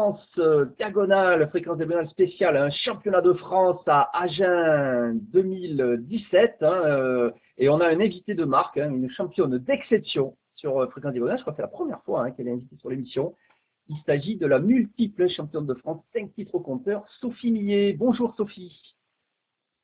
Fréquence 0.00 0.38
euh, 0.38 0.64
Diagonale, 0.78 1.46
Fréquence 1.50 1.76
Diagonale 1.76 2.08
spéciale, 2.08 2.56
un 2.56 2.70
championnat 2.70 3.20
de 3.20 3.34
France 3.34 3.82
à 3.86 4.08
Agen 4.14 5.12
2017. 5.30 6.56
hein, 6.62 6.72
euh, 6.72 7.30
et 7.58 7.68
on 7.68 7.80
a 7.80 7.88
un 7.88 8.00
invité 8.00 8.34
de 8.34 8.46
marque, 8.46 8.78
hein, 8.78 8.90
une 8.90 9.10
championne 9.10 9.58
d'exception 9.58 10.38
sur 10.56 10.80
euh, 10.80 10.86
Fréquence 10.86 11.12
Diagonale. 11.12 11.36
Je 11.36 11.42
crois 11.42 11.52
que 11.52 11.58
c'est 11.58 11.62
la 11.62 11.68
première 11.68 12.02
fois 12.04 12.24
hein, 12.24 12.30
qu'elle 12.30 12.48
est 12.48 12.52
invitée 12.52 12.76
sur 12.76 12.88
l'émission. 12.88 13.34
Il 13.90 13.96
s'agit 14.06 14.36
de 14.36 14.46
la 14.46 14.58
multiple 14.58 15.28
championne 15.28 15.66
de 15.66 15.74
France, 15.74 16.02
5 16.14 16.32
titres 16.32 16.54
au 16.54 16.60
compteur, 16.60 17.04
Sophie 17.20 17.50
Millet. 17.50 17.92
Bonjour 17.92 18.34
Sophie. 18.36 18.94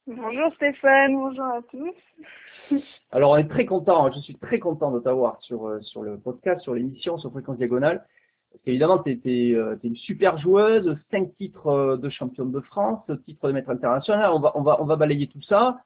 Bonjour 0.07 0.51
Stéphane, 0.55 1.15
bonjour 1.15 1.45
à 1.45 1.61
tous. 1.71 2.81
Alors 3.11 3.33
on 3.33 3.37
est 3.37 3.49
très 3.49 3.67
content, 3.67 4.11
je 4.13 4.21
suis 4.21 4.37
très 4.37 4.61
content 4.61 4.93
de 4.93 5.01
t'avoir 5.01 5.43
sur, 5.43 5.79
sur 5.83 6.03
le 6.03 6.17
podcast, 6.19 6.63
sur 6.63 6.73
l'émission, 6.73 7.19
sur 7.19 7.31
Fréquence 7.33 7.59
Diagonale. 7.59 8.03
Parce 8.57 8.65
qu'évidemment, 8.65 8.99
tu 8.99 9.11
es, 9.13 9.51
une 9.85 9.97
super 9.97 10.39
joueuse, 10.39 10.97
5 11.11 11.37
titres 11.37 11.67
euh, 11.67 11.97
de 11.99 12.09
championne 12.09 12.51
de 12.51 12.61
France, 12.61 13.01
titre 13.27 13.49
de 13.49 13.53
maître 13.53 13.69
international, 13.69 14.31
on 14.33 14.41
va, 14.41 14.53
on 14.55 14.63
va, 14.63 14.81
on 14.81 14.87
va 14.87 14.97
balayer 14.97 15.27
tout 15.27 15.43
ça. 15.43 15.79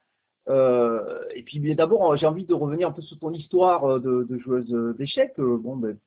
Euh, 0.47 1.19
et 1.35 1.43
puis 1.43 1.59
d'abord, 1.75 2.15
j'ai 2.15 2.25
envie 2.25 2.45
de 2.45 2.53
revenir 2.53 2.87
un 2.87 2.91
peu 2.91 3.01
sur 3.01 3.19
ton 3.19 3.33
histoire 3.33 3.83
euh, 3.83 3.99
de, 3.99 4.23
de 4.23 4.37
joueuse 4.39 4.95
d'échecs. 4.97 5.37
Euh, 5.39 5.57
Bon, 5.57 5.75
ben, 5.75 5.95
tout 5.95 5.99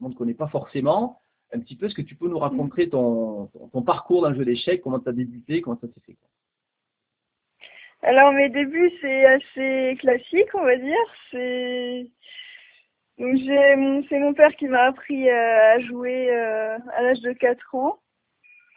le 0.00 0.04
monde 0.04 0.12
ne 0.12 0.18
connaît 0.18 0.34
pas 0.34 0.48
forcément. 0.48 1.20
Un 1.52 1.60
petit 1.60 1.76
peu, 1.76 1.86
est-ce 1.86 1.94
que 1.94 2.02
tu 2.02 2.16
peux 2.16 2.28
nous 2.28 2.38
raconter 2.38 2.88
ton, 2.88 3.46
ton, 3.46 3.68
ton 3.68 3.82
parcours 3.82 4.22
dans 4.22 4.30
le 4.30 4.36
jeu 4.36 4.44
d'échecs, 4.46 4.80
comment 4.82 4.98
tu 4.98 5.08
as 5.10 5.12
débuté, 5.12 5.60
comment 5.60 5.78
ça 5.78 5.86
s'est 5.86 6.00
fait? 6.06 6.16
Alors 8.02 8.32
mes 8.32 8.48
débuts 8.48 8.92
c'est 9.00 9.24
assez 9.26 9.96
classique 10.00 10.54
on 10.54 10.62
va 10.62 10.76
dire. 10.76 10.96
C'est 11.30 12.10
donc 13.18 13.36
j'ai 13.36 13.76
mon- 13.76 14.02
c'est 14.08 14.18
mon 14.18 14.34
père 14.34 14.54
qui 14.56 14.66
m'a 14.68 14.84
appris 14.84 15.28
euh, 15.28 15.74
à 15.74 15.80
jouer 15.80 16.30
euh, 16.30 16.78
à 16.94 17.02
l'âge 17.02 17.20
de 17.20 17.32
4 17.32 17.74
ans. 17.74 17.98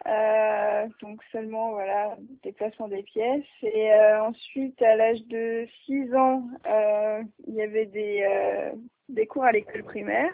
Euh, 0.07 0.87
donc 1.01 1.21
seulement 1.31 1.71
voilà 1.71 2.15
déplacement 2.41 2.87
des 2.87 3.03
pièces 3.03 3.43
et 3.63 3.91
euh, 3.93 4.23
ensuite 4.23 4.81
à 4.81 4.95
l'âge 4.95 5.21
de 5.27 5.67
6 5.85 6.15
ans 6.15 6.43
euh, 6.67 7.21
il 7.47 7.55
y 7.55 7.61
avait 7.61 7.85
des 7.85 8.23
euh, 8.23 8.71
des 9.09 9.27
cours 9.27 9.43
à 9.43 9.51
l'école 9.51 9.83
primaire 9.83 10.33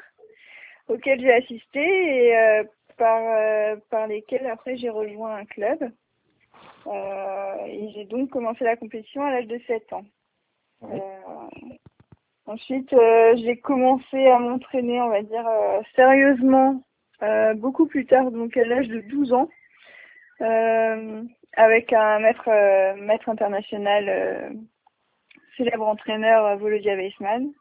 auxquels 0.88 1.20
j'ai 1.20 1.34
assisté 1.34 1.80
et 1.82 2.38
euh, 2.38 2.64
par 2.98 3.22
euh, 3.24 3.76
par 3.90 4.06
lesquels 4.06 4.46
après 4.46 4.78
j'ai 4.78 4.90
rejoint 4.90 5.36
un 5.36 5.46
club 5.46 5.92
Euh, 6.88 7.66
et 7.66 7.90
j'ai 7.94 8.06
donc 8.06 8.30
commencé 8.30 8.64
la 8.64 8.76
compétition 8.78 9.24
à 9.26 9.32
l'âge 9.32 9.48
de 9.48 9.60
7 9.66 9.92
ans. 9.94 10.06
Ensuite, 12.48 12.94
euh, 12.94 13.36
j'ai 13.38 13.58
commencé 13.58 14.28
à 14.28 14.38
m'entraîner, 14.38 15.02
on 15.02 15.10
va 15.10 15.24
dire, 15.24 15.48
euh, 15.48 15.82
sérieusement 15.96 16.84
euh, 17.24 17.56
beaucoup 17.56 17.88
plus 17.88 18.06
tard, 18.06 18.30
donc 18.32 18.56
à 18.56 18.64
l'âge 18.64 18.88
de 18.88 19.02
12 19.02 19.34
ans, 19.34 19.50
euh, 20.42 21.24
avec 21.54 21.92
un 21.92 22.20
maître, 22.20 22.48
euh, 22.48 22.96
maître 22.98 23.30
international, 23.30 24.06
euh, 24.10 24.50
célèbre 25.58 25.88
entraîneur 25.88 26.56
Volodya 26.58 26.96
Weissman, 26.96 27.52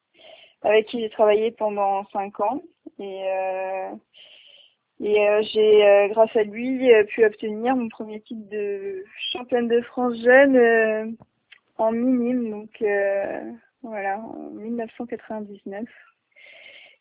avec 0.62 0.86
qui 0.86 1.00
j'ai 1.00 1.10
travaillé 1.10 1.50
pendant 1.52 2.04
5 2.12 2.40
ans. 2.40 2.60
Et, 2.98 3.22
et 5.00 5.42
j'ai, 5.52 6.08
grâce 6.10 6.34
à 6.36 6.42
lui, 6.42 6.90
pu 7.08 7.24
obtenir 7.24 7.74
mon 7.76 7.88
premier 7.88 8.20
titre 8.20 8.48
de 8.50 9.04
championne 9.32 9.68
de 9.68 9.80
France 9.82 10.16
jeune 10.22 11.16
en 11.78 11.92
minime, 11.92 12.50
donc 12.50 12.82
voilà, 13.84 14.18
en 14.18 14.50
1999. 14.50 15.84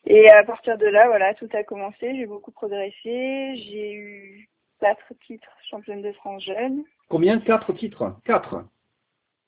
Et 0.06 0.28
à 0.30 0.44
partir 0.44 0.76
de 0.76 0.86
là, 0.86 1.06
voilà, 1.06 1.34
tout 1.34 1.48
a 1.54 1.64
commencé. 1.64 2.14
J'ai 2.14 2.26
beaucoup 2.26 2.52
progressé. 2.52 3.56
J'ai 3.56 3.94
eu 3.94 4.48
quatre 4.80 5.14
titres 5.26 5.56
championne 5.70 6.02
de 6.02 6.12
France 6.12 6.44
jeune. 6.44 6.84
Combien 7.08 7.40
Quatre 7.40 7.72
titres? 7.72 8.14
Quatre. 8.24 8.64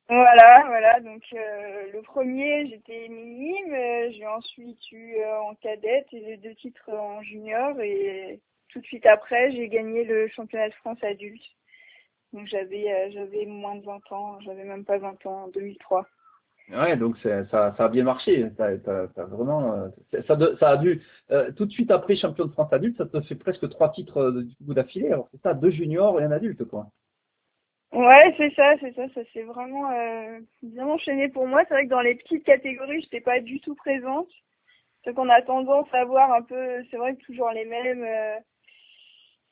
Voilà, 0.08 0.64
voilà. 0.66 1.00
Donc 1.00 1.22
euh, 1.34 1.92
le 1.92 2.00
premier, 2.02 2.69
j'étais 2.69 3.08
minime. 3.08 4.12
J'ai 4.12 4.26
ensuite 4.26 4.91
eu 4.92 5.16
euh, 5.16 5.41
en 5.41 5.54
cadette 5.56 6.06
et 6.12 6.20
les 6.20 6.36
deux 6.38 6.54
titres 6.54 6.91
en 6.91 7.20
junior. 7.22 7.78
Et 7.80 8.41
tout 8.68 8.80
de 8.80 8.86
suite 8.86 9.04
après, 9.04 9.53
j'ai 9.53 9.68
gagné 9.68 10.04
le 10.04 10.28
championnat 10.28 10.68
de 10.68 10.74
France 10.74 11.03
adulte. 11.03 11.42
Donc 12.32 12.47
j'avais 12.47 12.91
euh, 12.92 13.10
j'avais 13.12 13.44
moins 13.44 13.74
de 13.74 13.84
20 13.84 14.12
ans. 14.12 14.41
J'avais 14.41 14.64
même 14.64 14.84
pas 14.84 14.98
20 14.98 15.26
ans 15.26 15.44
en 15.44 15.48
2003. 15.48 16.06
Ouais, 16.69 16.97
donc 16.97 17.16
ça, 17.19 17.47
ça 17.47 17.75
a 17.78 17.88
bien 17.88 18.03
marché. 18.03 18.50
T'as 18.56 18.77
vraiment, 19.27 19.72
euh, 19.72 19.88
ça, 20.27 20.37
ça 20.59 20.71
a 20.71 20.77
dû 20.77 21.00
euh, 21.31 21.53
tout 21.53 21.65
de 21.65 21.71
suite 21.71 21.93
après 21.93 22.16
champion 22.16 22.44
de 22.47 22.50
France 22.53 22.72
adulte, 22.72 22.97
ça 22.97 23.06
te 23.06 23.21
fait 23.21 23.37
presque 23.37 23.69
trois 23.71 23.93
titres 23.93 24.19
euh, 24.19 24.47
d'affilée. 24.60 25.12
Alors 25.12 25.28
c'est 25.31 25.41
ça, 25.43 25.54
deux 25.54 25.71
juniors 25.71 26.21
et 26.21 26.25
un 26.25 26.32
adulte 26.32 26.65
quoi. 26.65 26.88
Ouais, 27.93 28.34
c'est 28.37 28.53
ça, 28.54 28.75
c'est 28.81 28.94
ça, 28.94 29.09
ça 29.15 29.21
s'est 29.32 29.44
vraiment 29.44 29.91
euh, 29.91 30.41
bien 30.62 30.87
enchaîné 30.87 31.28
pour 31.28 31.47
moi. 31.47 31.62
C'est 31.69 31.75
vrai 31.75 31.84
que 31.84 31.91
dans 31.91 32.00
les 32.00 32.16
petites 32.16 32.44
catégories, 32.44 33.00
j'étais 33.03 33.21
pas 33.21 33.41
du 33.41 33.60
tout 33.60 33.75
présente. 33.75 34.28
C'est 35.04 35.15
qu'on 35.15 35.28
a 35.31 35.43
tendance 35.43 35.88
à 35.93 36.04
voir 36.04 36.33
un 36.33 36.43
peu, 36.43 36.84
c'est 36.91 36.97
vrai 36.97 37.15
que 37.16 37.25
toujours 37.25 37.50
les 37.53 37.65
mêmes, 37.65 38.04
euh, 38.04 38.37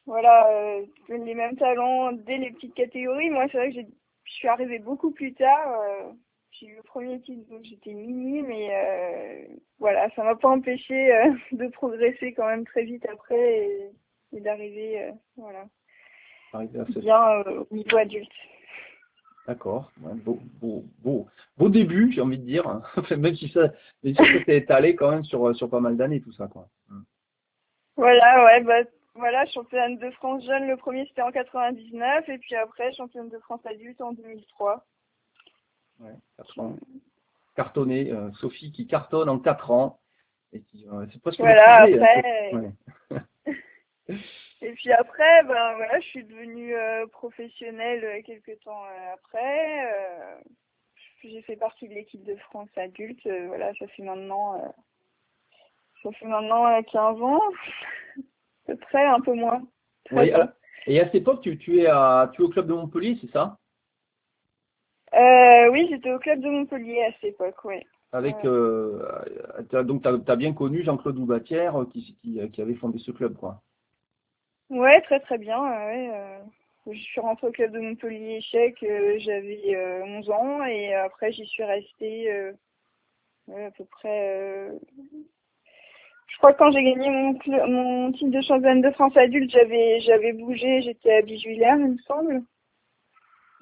voilà, 0.07 0.49
euh, 0.51 0.85
les 1.09 1.35
mêmes 1.35 1.57
talents 1.57 2.13
dès 2.13 2.39
les 2.39 2.51
petites 2.51 2.75
catégories. 2.75 3.31
Moi, 3.31 3.47
c'est 3.53 3.59
vrai 3.59 3.73
que 3.73 3.81
je 4.25 4.33
suis 4.33 4.49
arrivée 4.49 4.79
beaucoup 4.81 5.13
plus 5.13 5.33
tard. 5.35 6.13
Eu 6.63 6.77
le 6.77 6.83
premier 6.83 7.21
titre, 7.21 7.49
donc 7.51 7.65
j'étais 7.65 7.93
minime, 7.93 8.47
mais 8.47 8.69
euh, 8.73 9.55
voilà, 9.79 10.09
ça 10.11 10.25
m'a 10.25 10.37
pas 10.37 10.49
empêché 10.49 11.13
euh, 11.15 11.33
de 11.53 11.69
progresser 11.69 12.33
quand 12.33 12.47
même 12.47 12.65
très 12.65 12.85
vite 12.85 13.07
après 13.11 13.67
et, 13.67 13.91
et 14.33 14.41
d'arriver, 14.41 15.03
euh, 15.03 15.13
voilà, 15.37 15.65
bien 16.97 17.41
au 17.71 17.75
niveau 17.75 17.97
adulte. 17.97 18.33
D'accord. 19.47 19.93
Ouais, 20.01 20.15
beau, 20.15 20.39
beau, 20.61 20.85
beau, 21.03 21.27
beau 21.59 21.69
début, 21.69 22.11
j'ai 22.13 22.23
envie 22.23 22.39
de 22.39 22.45
dire. 22.45 22.81
Enfin, 22.97 23.17
même 23.17 23.37
si 23.37 23.49
ça, 23.51 23.73
même 24.03 24.15
si 24.15 24.25
ça 24.25 24.45
s'est 24.45 24.57
étalé 24.57 24.97
quand 24.97 25.11
même 25.11 25.25
sur 25.25 25.55
sur 25.55 25.69
pas 25.69 25.81
mal 25.81 25.97
d'années 25.97 26.23
tout 26.23 26.33
ça 26.33 26.47
quoi. 26.47 26.69
Mm. 26.89 27.03
Voilà, 27.97 28.45
ouais, 28.45 28.61
bah, 28.63 28.89
voilà, 29.15 29.47
championne 29.47 29.99
de 29.99 30.11
France 30.13 30.45
jeune, 30.45 30.67
le 30.67 30.77
premier 30.77 31.07
c'était 31.07 31.23
en 31.23 31.31
99, 31.31 32.29
et 32.29 32.39
puis 32.39 32.57
après, 32.57 32.93
championne 32.95 33.29
de 33.29 33.39
France 33.39 33.65
adulte 33.65 34.01
en 34.01 34.13
2003. 34.13 34.85
Ouais, 36.01 36.13
quatre 36.37 36.59
ans. 36.61 36.77
Cartonné, 37.57 38.11
euh, 38.11 38.33
Sophie 38.33 38.73
qui 38.73 38.87
cartonne 38.87 39.29
en 39.29 39.39
quatre 39.39 39.71
ans. 39.71 40.01
Et 40.53 40.61
qui, 40.61 40.87
euh, 40.89 41.07
c'est 41.13 41.21
presque 41.21 41.41
Voilà, 41.41 41.83
hein, 41.83 41.89
après, 41.93 42.23
c'est- 42.51 42.55
ouais. 42.55 42.73
et 44.63 44.73
puis 44.73 44.93
après, 44.93 45.43
ben 45.45 45.75
voilà, 45.75 45.99
je 46.01 46.07
suis 46.07 46.25
devenue 46.25 46.75
euh, 46.77 47.07
professionnelle 47.09 48.23
quelques 48.25 48.61
temps 48.61 48.85
euh, 48.85 49.15
après. 49.15 49.93
euh, 49.93 50.41
j'ai 51.31 51.43
fait 51.43 51.57
partie 51.57 51.89
de 51.89 51.95
l'équipe 51.95 52.23
de 52.25 52.37
France 52.37 52.69
adulte, 52.77 53.25
euh, 53.27 53.47
voilà, 53.49 53.73
ça 53.75 53.87
fait 53.89 54.03
maintenant, 54.03 54.61
euh, 54.61 54.69
ça 56.03 56.13
fait 56.13 56.27
maintenant 56.27 56.67
euh, 56.67 56.83
15 56.83 57.21
ans, 57.23 57.41
à 58.19 58.21
peu 58.67 58.77
près, 58.77 59.05
un 59.05 59.21
peu 59.21 59.35
moins. 59.35 59.63
Oui, 60.11 60.29
13 60.29 60.31
ans. 60.31 60.35
alors, 60.35 60.49
et 60.87 61.01
à 61.01 61.05
cette 61.07 61.15
époque, 61.15 61.43
tu, 61.43 61.57
tu 61.59 61.81
es 61.81 61.87
à, 61.87 62.31
tu 62.35 62.43
es 62.43 62.45
au 62.45 62.49
club 62.49 62.67
de 62.67 62.75
Montpellier, 62.75 63.17
c'est 63.21 63.31
ça? 63.31 63.59
Euh, 65.15 65.71
oui, 65.71 65.87
j'étais 65.91 66.13
au 66.13 66.19
club 66.19 66.41
de 66.41 66.49
Montpellier 66.49 67.05
à 67.05 67.13
cette 67.13 67.35
époque, 67.35 67.65
oui. 67.65 67.77
Avec, 68.13 68.37
euh, 68.45 69.03
donc 69.85 70.03
tu 70.03 70.31
as, 70.31 70.37
bien 70.37 70.53
connu 70.53 70.85
Jean-Claude 70.85 71.17
Loubatière 71.17 71.81
euh, 71.81 71.87
qui, 71.87 72.17
qui, 72.23 72.39
qui 72.51 72.63
avait 72.63 72.75
fondé 72.75 72.99
ce 72.99 73.11
club, 73.11 73.35
quoi. 73.35 73.61
Ouais, 74.71 75.01
très 75.03 75.21
très 75.21 75.39
bien. 75.39 75.61
Ouais, 75.61 76.11
euh, 76.15 76.39
je 76.93 76.99
suis 76.99 77.21
rentrée 77.21 77.49
au 77.49 77.53
club 77.53 77.73
de 77.73 77.81
Montpellier 77.81 78.37
échec, 78.37 78.77
euh, 78.83 79.17
j'avais 79.19 79.75
euh, 79.75 80.05
11 80.05 80.31
ans 80.31 80.65
et 80.65 80.95
après 80.95 81.33
j'y 81.33 81.47
suis 81.47 81.65
restée 81.65 82.31
à 83.51 83.71
peu 83.77 83.85
près. 83.85 84.71
je 86.29 86.39
crois 86.39 86.53
que 86.53 86.59
quand 86.59 86.71
j'ai 86.71 86.83
gagné 86.83 87.11
mon, 87.11 87.39
mon 87.69 88.13
titre 88.13 88.31
de 88.31 88.41
championne 88.43 88.81
de 88.81 88.91
France 88.93 89.17
adulte, 89.17 89.51
j'avais 89.51 90.01
j'avais 90.01 90.33
bougé, 90.33 90.83
j'étais 90.83 91.17
à 91.17 91.23
Bijulière, 91.23 91.77
il 91.79 91.93
me 91.93 91.99
semble. 91.99 92.43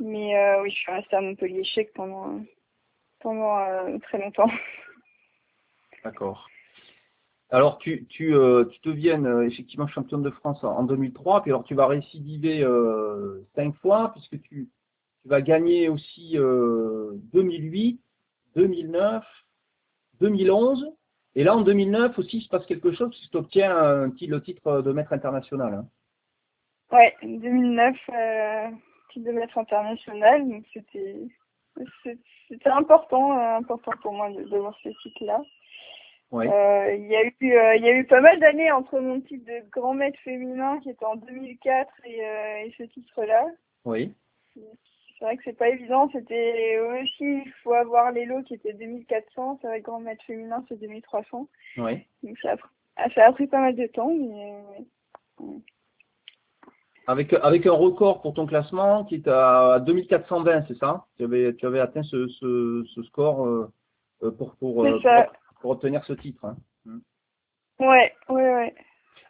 Mais 0.02 0.36
euh, 0.36 0.62
oui, 0.62 0.70
je 0.70 0.76
suis 0.76 0.90
restée 0.92 1.14
à 1.14 1.20
Montpellier 1.20 1.60
échec 1.60 1.92
pendant 1.94 2.40
pendant 3.20 3.56
euh, 3.60 3.98
très 3.98 4.18
longtemps. 4.18 4.50
D'accord. 6.04 6.48
Alors, 7.50 7.78
tu, 7.78 8.06
tu, 8.06 8.34
euh, 8.34 8.64
tu 8.64 8.80
deviens 8.82 9.24
euh, 9.24 9.42
effectivement 9.42 9.86
championne 9.86 10.22
de 10.22 10.30
France 10.30 10.64
en, 10.64 10.70
en 10.76 10.82
2003, 10.82 11.42
puis 11.42 11.52
alors 11.52 11.62
tu 11.62 11.74
vas 11.74 11.86
récidiver 11.86 12.66
cinq 13.54 13.76
fois, 13.76 14.10
puisque 14.12 14.42
tu, 14.42 14.68
tu 15.22 15.28
vas 15.28 15.40
gagner 15.40 15.88
aussi 15.88 16.36
euh, 16.36 17.12
2008, 17.32 18.00
2009, 18.56 19.22
2011, 20.20 20.90
et 21.36 21.44
là 21.44 21.56
en 21.56 21.60
2009 21.60 22.18
aussi 22.18 22.38
il 22.38 22.42
se 22.42 22.48
passe 22.48 22.66
quelque 22.66 22.92
chose, 22.92 23.10
puisque 23.10 23.30
tu 23.30 23.36
obtiens 23.36 23.76
un, 23.76 24.06
le 24.08 24.42
titre 24.42 24.82
de 24.82 24.92
maître 24.92 25.12
international. 25.12 25.74
hein. 25.74 25.86
Ouais, 26.90 27.14
2009, 27.22 27.96
titre 29.12 29.26
de 29.26 29.32
maître 29.32 29.58
international, 29.58 30.48
donc 30.48 30.64
c'était 30.72 31.16
c'était 32.48 32.68
important, 32.68 33.38
euh, 33.38 33.56
important 33.56 33.92
pour 34.02 34.12
moi 34.12 34.30
de, 34.30 34.42
de 34.42 34.58
voir 34.58 34.76
ce 34.82 34.90
titre-là. 35.02 35.40
Oui. 36.32 36.46
Euh, 36.48 36.94
Il 36.94 37.06
y 37.06 37.16
a 37.16 37.24
eu, 37.24 37.34
euh, 37.42 37.76
il 37.76 37.84
y 37.84 37.88
a 37.88 37.92
eu 37.92 38.04
pas 38.04 38.20
mal 38.20 38.40
d'années 38.40 38.72
entre 38.72 38.98
mon 38.98 39.20
titre 39.20 39.44
de 39.44 39.70
grand 39.70 39.94
maître 39.94 40.18
féminin 40.24 40.80
qui 40.80 40.90
était 40.90 41.04
en 41.04 41.16
2004 41.16 41.92
et, 42.04 42.24
euh, 42.24 42.64
et 42.64 42.74
ce 42.78 42.84
titre-là. 42.84 43.46
Oui. 43.84 44.14
C'est 44.54 45.24
vrai 45.24 45.36
que 45.36 45.42
c'est 45.44 45.56
pas 45.56 45.68
évident. 45.68 46.08
C'était 46.10 46.78
aussi, 46.80 47.42
il 47.44 47.52
faut 47.62 47.74
avoir 47.74 48.12
les 48.12 48.24
lots 48.24 48.42
qui 48.42 48.54
étaient 48.54 48.72
2400. 48.72 49.58
C'est 49.60 49.68
vrai 49.68 49.80
que 49.80 49.84
grand 49.84 50.00
maître 50.00 50.24
féminin, 50.24 50.64
c'est 50.68 50.80
2300. 50.80 51.48
Oui. 51.76 52.06
Donc 52.22 52.38
ça 52.38 52.52
a, 52.52 52.56
pris, 52.56 52.70
ça 53.14 53.26
a 53.26 53.32
pris 53.32 53.46
pas 53.46 53.60
mal 53.60 53.76
de 53.76 53.86
temps, 53.86 54.12
mais 54.12 54.54
ouais. 55.38 55.58
Avec, 57.06 57.32
avec 57.32 57.66
un 57.66 57.72
record 57.72 58.22
pour 58.22 58.34
ton 58.34 58.46
classement 58.46 59.04
qui 59.04 59.16
est 59.16 59.28
à 59.28 59.80
2420, 59.80 60.66
c'est 60.68 60.78
ça? 60.78 61.06
Tu 61.16 61.24
avais, 61.24 61.54
tu 61.54 61.66
avais 61.66 61.80
atteint 61.80 62.02
ce, 62.04 62.28
ce, 62.28 62.84
ce 62.94 63.02
score 63.02 63.46
euh, 63.46 63.72
pour, 64.38 64.54
pour, 64.56 64.84
euh, 64.84 65.00
pour, 65.00 65.60
pour 65.60 65.70
obtenir 65.72 66.04
ce 66.04 66.12
titre. 66.12 66.44
hein. 66.44 66.56
Ouais, 67.80 68.12
ouais, 68.28 68.54
ouais. 68.54 68.74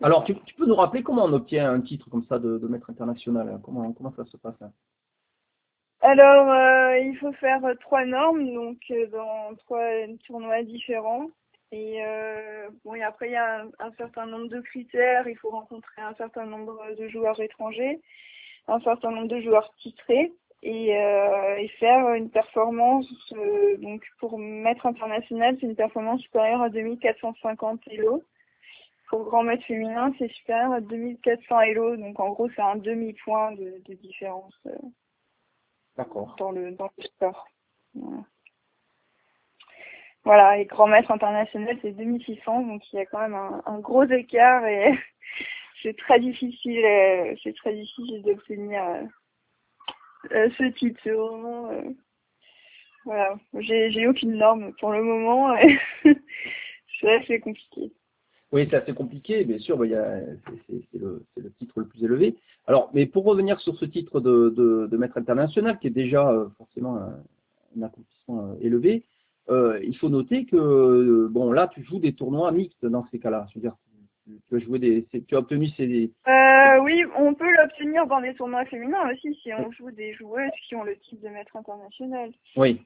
Alors, 0.02 0.24
tu, 0.24 0.34
tu 0.34 0.54
peux 0.54 0.66
nous 0.66 0.74
rappeler 0.74 1.02
comment 1.02 1.24
on 1.24 1.32
obtient 1.32 1.72
un 1.72 1.80
titre 1.80 2.10
comme 2.10 2.24
ça 2.24 2.38
de, 2.38 2.58
de 2.58 2.66
maître 2.68 2.90
international 2.90 3.48
hein? 3.48 3.60
Comment, 3.64 3.92
comment 3.92 4.12
ça 4.12 4.24
se 4.24 4.36
passe 4.36 4.60
hein? 4.60 4.72
Alors, 6.00 6.50
euh, 6.50 6.98
il 6.98 7.16
faut 7.18 7.32
faire 7.34 7.62
trois 7.80 8.04
normes, 8.04 8.52
donc 8.52 8.78
dans 9.12 9.54
trois 9.56 9.88
tournois 10.26 10.62
différents. 10.64 11.28
Et 11.72 12.04
euh, 12.04 12.68
bon, 12.84 12.94
et 12.94 13.02
après, 13.02 13.28
il 13.28 13.32
y 13.32 13.36
a 13.36 13.62
un, 13.62 13.70
un 13.80 13.92
certain 13.92 14.26
nombre 14.26 14.48
de 14.48 14.60
critères. 14.60 15.26
Il 15.26 15.36
faut 15.38 15.50
rencontrer 15.50 16.02
un 16.02 16.14
certain 16.14 16.44
nombre 16.46 16.78
de 16.98 17.08
joueurs 17.08 17.40
étrangers, 17.40 18.00
un 18.68 18.80
certain 18.80 19.10
nombre 19.10 19.28
de 19.28 19.40
joueurs 19.40 19.72
titrés, 19.76 20.32
et, 20.62 20.96
euh, 20.96 21.56
et 21.56 21.68
faire 21.80 22.14
une 22.14 22.30
performance. 22.30 23.08
euh, 23.32 23.76
donc, 23.78 24.04
pour 24.20 24.38
maître 24.38 24.86
international, 24.86 25.56
c'est 25.60 25.66
une 25.66 25.76
performance 25.76 26.20
supérieure 26.22 26.62
à 26.62 26.68
2450 26.70 27.80
Elo. 27.88 28.22
Pour 29.08 29.24
grand 29.24 29.42
maître 29.42 29.64
féminin, 29.66 30.12
c'est 30.18 30.28
supérieur 30.32 30.72
à 30.72 30.80
2400 30.80 31.60
Elo. 31.62 31.96
Donc, 31.96 32.20
en 32.20 32.30
gros, 32.30 32.48
c'est 32.50 32.62
un 32.62 32.76
demi-point 32.76 33.52
de, 33.52 33.82
de 33.86 33.94
différence. 33.94 34.54
euh, 34.66 34.76
dans 36.38 36.50
le 36.52 36.72
dans 36.72 36.90
le 36.98 37.04
sport. 37.04 37.46
Voilà. 37.94 38.22
Voilà, 40.24 40.58
et 40.58 40.66
grand 40.66 40.86
maître 40.86 41.10
international 41.10 41.76
c'est 41.82 41.90
2600, 41.92 42.62
donc 42.62 42.82
il 42.92 42.96
y 42.96 43.00
a 43.00 43.06
quand 43.06 43.20
même 43.20 43.34
un, 43.34 43.78
gros 43.80 44.04
écart 44.04 44.64
et 44.66 44.92
c'est 45.82 45.96
très 45.96 46.20
difficile, 46.20 46.84
euh, 46.84 47.34
c'est 47.42 47.56
très 47.56 47.74
difficile 47.74 48.22
d'obtenir 48.22 48.84
euh, 48.84 49.02
euh, 50.32 50.48
ce 50.56 50.64
titre. 50.74 51.00
C'est 51.02 51.10
vraiment, 51.10 51.70
voilà, 53.04 53.34
j'ai 53.58 54.06
aucune 54.06 54.34
norme 54.34 54.72
pour 54.78 54.92
le 54.92 55.02
moment. 55.02 55.56
et 55.56 55.76
c'est 57.00 57.16
assez 57.16 57.40
compliqué. 57.40 57.92
Oui, 58.52 58.68
c'est 58.70 58.76
assez 58.76 58.92
compliqué, 58.92 59.44
bien 59.44 59.58
sûr, 59.58 59.78
c'est 59.80 60.98
le, 61.00 61.24
titre 61.58 61.80
le 61.80 61.88
plus 61.88 62.04
élevé. 62.04 62.36
Alors, 62.68 62.90
mais 62.94 63.06
pour 63.06 63.24
revenir 63.24 63.58
sur 63.58 63.74
ce 63.76 63.86
titre 63.86 64.20
de, 64.20 64.96
maître 64.96 65.18
international, 65.18 65.80
qui 65.80 65.88
est 65.88 65.90
déjà 65.90 66.30
forcément 66.58 66.96
un, 66.96 67.82
accomplissement 67.82 68.54
élevé, 68.60 69.02
euh, 69.50 69.80
il 69.82 69.96
faut 69.96 70.08
noter 70.08 70.44
que, 70.46 70.56
euh, 70.56 71.28
bon, 71.30 71.52
là, 71.52 71.68
tu 71.68 71.82
joues 71.84 71.98
des 71.98 72.12
tournois 72.14 72.52
mixtes 72.52 72.86
dans 72.86 73.06
ces 73.10 73.18
cas-là. 73.18 73.46
Je 73.50 73.54
veux 73.56 73.60
dire, 73.62 73.76
tu, 74.24 74.38
tu 74.48 74.56
as 74.56 74.58
joué 74.60 74.78
des, 74.78 75.04
tu 75.26 75.34
as 75.34 75.38
obtenu 75.38 75.68
ces, 75.76 76.10
Euh, 76.28 76.78
oui, 76.82 77.04
on 77.16 77.34
peut 77.34 77.50
l'obtenir 77.50 78.06
dans 78.06 78.20
des 78.20 78.34
tournois 78.34 78.64
féminins 78.66 79.10
aussi 79.10 79.34
si 79.42 79.52
on 79.52 79.70
joue 79.72 79.90
des 79.90 80.12
joueuses 80.14 80.50
qui 80.68 80.76
ont 80.76 80.84
le 80.84 80.96
titre 80.96 81.22
de 81.22 81.28
maître 81.28 81.56
international. 81.56 82.30
oui. 82.56 82.80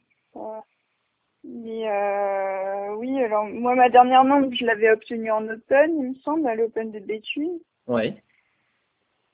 Mais 1.49 1.89
euh, 1.89 2.95
oui, 2.97 3.23
alors 3.23 3.45
moi 3.45 3.77
ma 3.77 3.89
dernière 3.89 4.25
norme, 4.25 4.53
je 4.53 4.65
l'avais 4.65 4.91
obtenue 4.91 5.31
en 5.31 5.47
Open, 5.49 5.97
il 5.97 6.09
me 6.11 6.15
semble, 6.17 6.49
à 6.49 6.57
l'Open 6.57 6.91
de 6.91 6.99
Béthune. 6.99 7.61
oui, 7.87 8.15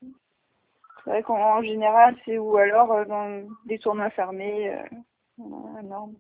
C'est 0.02 1.10
vrai 1.10 1.22
qu'en 1.22 1.38
en 1.58 1.62
général, 1.62 2.14
c'est 2.24 2.36
ou 2.36 2.56
alors 2.58 2.92
euh, 2.92 3.04
dans 3.06 3.48
des 3.64 3.78
tournois 3.78 4.10
fermés, 4.10 4.74
euh, 4.74 5.82
norme. 5.84 6.14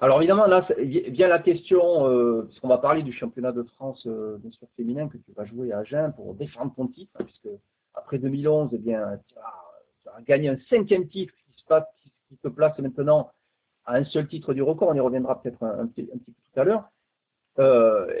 Alors 0.00 0.18
évidemment, 0.18 0.46
là, 0.46 0.66
vient 0.78 1.28
la 1.28 1.38
question, 1.38 2.08
euh, 2.08 2.42
puisqu'on 2.42 2.68
va 2.68 2.78
parler 2.78 3.02
du 3.02 3.12
championnat 3.12 3.52
de 3.52 3.62
France, 3.62 4.06
euh, 4.06 4.36
bien 4.38 4.50
sûr 4.50 4.66
féminin, 4.76 5.08
que 5.08 5.16
tu 5.18 5.32
vas 5.32 5.44
jouer 5.44 5.72
à 5.72 5.78
Agen 5.78 6.12
pour 6.16 6.34
défendre 6.34 6.74
ton 6.74 6.88
titre, 6.88 7.12
hein, 7.18 7.24
puisque 7.24 7.48
après 7.94 8.18
2011, 8.18 8.70
eh 8.72 8.78
bien, 8.78 9.18
tu 9.28 9.34
as, 9.38 10.20
gagné 10.22 10.48
un 10.48 10.58
cinquième 10.68 11.08
titre 11.08 11.32
qui, 11.34 11.60
se 11.60 11.64
passe, 11.66 11.84
qui, 12.28 12.36
te 12.36 12.48
place 12.48 12.76
maintenant 12.78 13.30
à 13.86 13.94
un 13.94 14.04
seul 14.04 14.26
titre 14.28 14.52
du 14.52 14.62
record. 14.62 14.88
On 14.88 14.94
y 14.94 15.00
reviendra 15.00 15.40
peut-être 15.40 15.62
un, 15.62 15.86
petit, 15.86 16.02
peu 16.02 16.18
tout 16.18 16.60
à 16.60 16.64
l'heure. 16.64 16.84
Euh, 17.60 18.12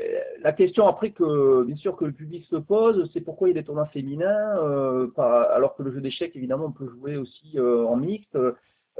la 0.42 0.52
question 0.52 0.86
après 0.86 1.10
que, 1.10 1.64
bien 1.64 1.76
sûr, 1.76 1.96
que 1.96 2.04
le 2.04 2.12
public 2.12 2.44
se 2.44 2.56
pose, 2.56 3.10
c'est 3.12 3.20
pourquoi 3.20 3.48
il 3.48 3.54
y 3.54 3.58
a 3.58 3.60
des 3.60 3.66
tournois 3.66 3.86
féminins, 3.86 4.58
euh, 4.58 5.08
alors 5.16 5.74
que 5.74 5.82
le 5.82 5.92
jeu 5.92 6.00
d'échecs, 6.00 6.36
évidemment, 6.36 6.66
on 6.66 6.72
peut 6.72 6.88
jouer 6.88 7.16
aussi 7.16 7.52
euh, 7.56 7.84
en 7.84 7.96
mixte. 7.96 8.38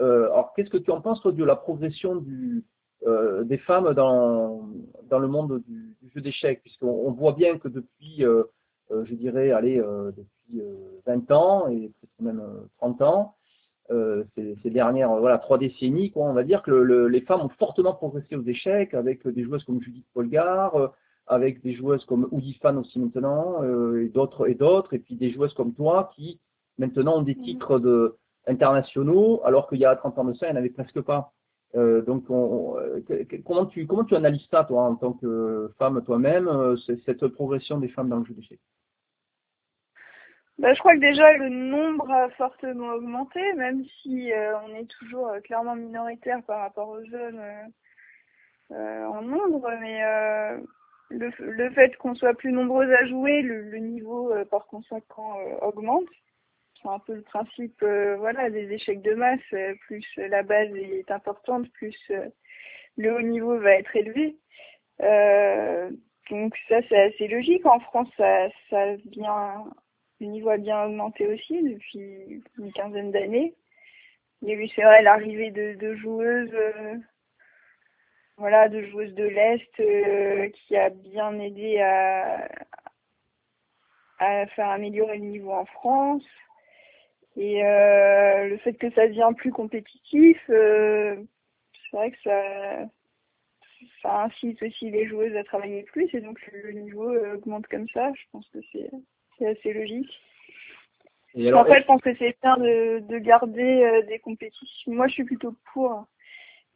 Euh, 0.00 0.25
alors, 0.26 0.52
qu'est-ce 0.55 0.70
que 0.70 0.76
tu 0.79 0.91
en 0.91 1.00
penses, 1.00 1.20
toi, 1.23 1.32
de 1.32 1.44
la 1.44 1.56
progression 1.56 2.17
du, 2.17 2.64
euh, 3.06 3.44
des 3.44 3.58
femmes 3.58 3.93
dans, 3.94 4.69
dans 5.08 5.19
le 5.19 5.29
monde 5.29 5.62
du, 5.67 5.94
du 6.02 6.11
jeu 6.14 6.20
d'échecs? 6.20 6.61
Puisqu'on 6.62 6.88
on 6.88 7.12
voit 7.12 7.32
bien 7.32 7.58
que 7.58 7.69
depuis, 7.69 8.25
euh, 8.25 8.44
je 8.91 9.14
dirais, 9.14 9.50
allez, 9.50 9.79
euh, 9.81 10.11
depuis 10.11 10.61
euh, 10.61 11.00
20 11.06 11.31
ans 11.31 11.69
et 11.69 11.88
peut-être 12.00 12.20
même 12.20 12.41
euh, 12.41 12.67
30 12.79 13.02
ans, 13.02 13.35
euh, 13.91 14.25
ces, 14.35 14.56
ces 14.62 14.70
dernières 14.70 15.14
voilà 15.17 15.38
trois 15.38 15.58
décennies, 15.58 16.11
quoi, 16.11 16.25
on 16.25 16.32
va 16.32 16.43
dire 16.43 16.62
que 16.62 16.70
le- 16.70 16.85
le- 16.85 17.08
les 17.08 17.20
femmes 17.20 17.43
ont 17.43 17.50
fortement 17.50 17.93
progressé 17.93 18.35
aux 18.35 18.43
échecs 18.44 18.94
avec 18.94 19.26
des 19.29 19.43
joueuses 19.44 19.64
comme 19.64 19.82
Judith 19.82 20.06
Polgar, 20.14 20.75
euh, 20.76 20.88
avec 21.26 21.62
des 21.62 21.75
joueuses 21.75 22.05
comme 22.06 22.26
Oudi 22.31 22.55
Fan 22.62 22.79
aussi 22.79 22.99
maintenant, 22.99 23.62
euh, 23.62 24.02
et 24.05 24.08
d'autres 24.08 24.49
et 24.49 24.55
d'autres, 24.55 24.94
et 24.94 24.99
puis 24.99 25.17
des 25.17 25.31
joueuses 25.32 25.52
comme 25.55 25.75
toi 25.75 26.11
qui 26.14 26.41
maintenant 26.79 27.19
ont 27.19 27.23
des 27.23 27.37
titres 27.37 27.79
de 27.79 28.17
internationaux, 28.46 29.41
alors 29.44 29.69
qu'il 29.69 29.79
y 29.79 29.85
a 29.85 29.96
30 29.96 30.19
ans 30.19 30.25
de 30.25 30.35
ça, 30.35 30.46
il 30.46 30.52
n'y 30.52 30.56
en 30.56 30.61
avait 30.61 30.70
presque 30.70 31.00
pas. 31.00 31.32
Euh, 31.76 32.02
donc, 32.02 32.31
on, 32.31 32.79
euh, 32.79 33.00
comment 33.44 33.67
tu 33.67 33.87
comment 33.87 34.05
tu 34.05 34.14
analyses 34.14 34.46
ça, 34.50 34.64
toi, 34.64 34.85
en 34.85 34.94
tant 34.94 35.12
que 35.12 35.70
femme 35.79 36.02
toi-même, 36.05 36.46
euh, 36.46 36.76
cette 37.05 37.26
progression 37.29 37.79
des 37.79 37.88
femmes 37.88 38.08
dans 38.08 38.19
le 38.19 38.25
jeu 38.25 38.35
d'échecs? 38.35 38.61
Bah, 40.58 40.72
je 40.72 40.79
crois 40.79 40.94
que 40.94 41.01
déjà 41.01 41.36
le 41.36 41.48
nombre 41.48 42.08
a 42.13 42.31
fortement 42.31 42.93
augmenté, 42.93 43.41
même 43.55 43.84
si 44.03 44.31
on 44.65 44.74
est 44.77 44.89
toujours 45.01 45.32
clairement 45.43 45.74
minoritaire 45.74 46.44
par 46.44 46.60
rapport 46.60 46.91
aux 46.91 47.05
jeunes 47.05 47.41
en 48.70 49.22
nombre, 49.22 49.69
mais 49.81 50.01
le, 51.10 51.70
fait 51.70 51.96
qu'on 51.96 52.15
soit 52.15 52.34
plus 52.34 52.53
nombreux 52.53 52.89
à 52.93 53.05
jouer, 53.06 53.43
le, 53.43 53.63
le 53.63 53.79
niveau 53.79 54.32
par 54.48 54.67
conséquent 54.67 55.36
augmente. 55.60 56.06
C'est 56.84 56.91
un 56.91 56.98
peu 56.98 57.14
le 57.14 57.22
principe, 57.22 57.82
euh, 57.82 58.17
voilà, 58.17 58.50
des 58.50 58.70
échecs 58.72 59.00
de 59.00 59.14
masse. 59.14 59.41
euh, 59.55 59.74
plus 59.86 60.05
la 60.19 60.43
base 60.43 60.69
est 60.76 61.10
importante, 61.10 61.70
plus 61.72 61.96
euh, 62.10 62.29
le 62.98 63.14
haut 63.17 63.22
niveau 63.22 63.58
va 63.58 63.76
être 63.76 63.96
élevé. 63.96 64.36
Donc 66.31 66.55
ça, 66.69 66.81
c'est 66.88 67.00
assez 67.00 67.29
logique. 67.29 67.64
En 67.67 67.81
France, 67.81 68.08
ça, 68.19 68.94
vient, 69.06 69.64
le 70.20 70.26
niveau 70.26 70.50
a 70.50 70.58
bien 70.58 70.84
augmenté 70.84 71.26
aussi 71.26 71.62
depuis 71.62 72.43
une 72.58 72.72
quinzaine 72.72 73.12
d'années. 73.12 73.55
Il 74.43 74.48
y 74.48 74.53
a 74.53 74.55
eu, 74.56 74.69
c'est 74.69 74.82
vrai, 74.82 75.03
l'arrivée 75.03 75.50
de, 75.50 75.74
de 75.74 75.94
joueuses, 75.94 76.56
voilà, 78.36 78.69
de 78.69 78.82
joueuses 78.84 79.14
de 79.14 79.24
l'Est 79.24 80.53
qui 80.53 80.76
a 80.76 80.91
bien 80.91 81.38
aidé 81.41 81.81
à, 81.81 82.48
à 84.19 84.46
faire 84.48 84.69
améliorer 84.69 85.19
le 85.19 85.24
niveau 85.24 85.53
en 85.53 85.64
France. 85.67 86.24
Et 87.36 87.64
euh, 87.64 88.48
le 88.48 88.58
fait 88.58 88.74
que 88.74 88.91
ça 88.93 89.08
devient 89.08 89.31
plus 89.36 89.50
compétitif, 89.50 90.38
euh, 90.50 91.17
c'est 91.91 91.96
vrai 91.96 92.10
que 92.10 92.19
ça, 92.22 92.88
ça 94.03 94.22
incite 94.24 94.62
aussi 94.62 94.91
les 94.91 95.06
joueuses 95.06 95.36
à 95.36 95.44
travailler 95.44 95.82
plus 95.82 96.12
et 96.14 96.20
donc 96.20 96.38
le 96.53 96.72
niveau 96.72 97.08
euh, 97.08 97.34
augmente 97.34 97.67
comme 97.67 97.88
ça. 97.88 98.12
Je 98.14 98.22
pense 98.31 98.48
que 98.50 98.58
c'est 98.72 99.46
assez 99.46 99.72
logique. 99.72 100.20
Et 101.34 101.48
alors, 101.48 101.62
Après, 101.62 101.81
je 101.81 101.86
pense 101.86 102.00
que 102.00 102.14
c'est 102.17 102.36
bien 102.41 102.56
de, 102.58 103.00
de 103.00 103.19
garder 103.19 104.03
des 104.06 104.20
compétitions. 104.20 104.93
Moi, 104.93 105.08
je 105.08 105.14
suis 105.14 105.24
plutôt 105.24 105.56
pour 105.72 106.06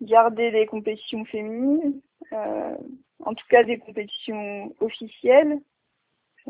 garder 0.01 0.51
des 0.51 0.67
compétitions 0.67 1.25
féminines, 1.25 2.01
euh, 2.33 2.77
en 3.25 3.35
tout 3.35 3.47
cas 3.49 3.65
des 3.65 3.79
compétitions 3.79 4.75
officielles. 4.81 5.59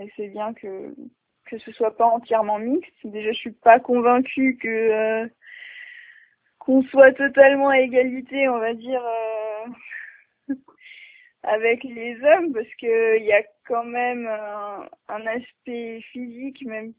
Et 0.01 0.11
c'est 0.17 0.29
bien 0.29 0.55
que 0.55 0.95
que 1.49 1.59
ce 1.59 1.73
soit 1.73 1.97
pas 1.97 2.07
entièrement 2.07 2.59
mixte. 2.59 2.95
Déjà, 3.05 3.33
je 3.33 3.39
suis 3.39 3.53
pas 3.53 3.81
convaincue 3.81 4.59
que 4.61 4.69
euh, 4.69 5.27
qu'on 6.59 6.83
soit 6.85 7.13
totalement 7.13 7.71
à 7.71 7.81
égalité, 7.81 8.49
on 8.49 8.59
va 8.59 8.75
dire, 8.75 9.03
euh, 10.49 10.55
avec 11.43 11.83
les 11.85 12.15
hommes, 12.23 12.53
parce 12.53 12.73
que 12.81 13.19
il 13.19 13.25
y 13.25 13.33
a 13.33 13.43
quand 13.67 13.85
même 13.85 14.27
un, 14.27 15.27
aspect 15.27 16.01
physique, 16.13 16.65
même 16.67 16.93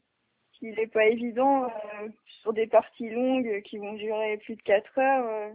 s'il 0.58 0.74
n'est 0.74 0.86
pas 0.88 1.06
évident, 1.06 1.64
euh, 1.64 2.08
sur 2.42 2.52
des 2.52 2.66
parties 2.66 3.10
longues 3.10 3.62
qui 3.62 3.78
vont 3.78 3.94
durer 3.94 4.38
plus 4.38 4.56
de 4.56 4.62
4 4.62 4.98
heures. 4.98 5.52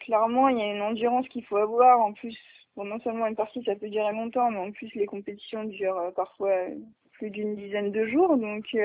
clairement, 0.00 0.48
il 0.48 0.58
y 0.58 0.62
a 0.62 0.72
une 0.72 0.82
endurance 0.82 1.28
qu'il 1.28 1.44
faut 1.44 1.56
avoir. 1.56 2.00
En 2.00 2.12
plus, 2.12 2.38
bon, 2.76 2.84
non 2.84 3.00
seulement 3.00 3.26
une 3.26 3.36
partie 3.36 3.64
ça 3.64 3.74
peut 3.74 3.88
durer 3.88 4.12
longtemps, 4.12 4.50
mais 4.50 4.58
en 4.58 4.70
plus 4.70 4.94
les 4.94 5.06
compétitions 5.06 5.64
durent 5.64 6.12
parfois 6.14 6.68
plus 7.14 7.30
d'une 7.30 7.56
dizaine 7.56 7.92
de 7.92 8.06
jours. 8.06 8.36
Donc, 8.36 8.76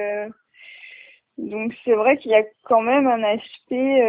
donc 1.37 1.73
c'est 1.83 1.93
vrai 1.93 2.17
qu'il 2.17 2.31
y 2.31 2.35
a 2.35 2.43
quand 2.63 2.81
même 2.81 3.07
un 3.07 3.23
aspect, 3.23 4.01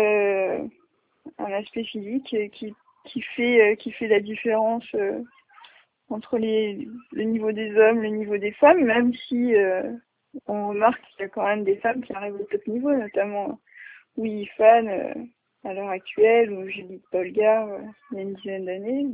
un 1.39 1.53
aspect 1.53 1.85
physique 1.85 2.37
qui, 2.53 2.75
qui 3.05 3.23
fait, 3.23 3.77
qui 3.79 3.93
fait 3.93 4.09
la 4.09 4.21
différence 4.21 4.85
entre 6.09 6.39
les, 6.39 6.89
le 7.13 7.23
niveau 7.23 7.53
des 7.53 7.77
hommes, 7.77 8.03
le 8.03 8.09
niveau 8.09 8.37
des 8.37 8.53
femmes, 8.53 8.85
même 8.85 9.13
si 9.29 9.55
on 10.47 10.69
remarque 10.69 11.01
qu'il 11.11 11.21
y 11.21 11.25
a 11.25 11.29
quand 11.29 11.45
même 11.45 11.65
des 11.65 11.77
femmes 11.77 12.03
qui 12.03 12.13
arrivent 12.13 12.41
au 12.41 12.45
top 12.45 12.67
niveau, 12.67 12.93
notamment 12.93 13.59
oui, 14.17 14.47
Fan 14.57 14.89
euh, 14.89 15.15
à 15.65 15.75
l'heure 15.75 15.89
actuelle 15.89 16.53
ou 16.53 16.69
Judith 16.69 17.03
Polgar 17.11 17.69
euh, 17.69 17.79
il 18.13 18.17
y 18.17 18.21
a 18.21 18.23
une 18.23 18.35
dizaine 18.35 18.65
d'années. 18.65 19.07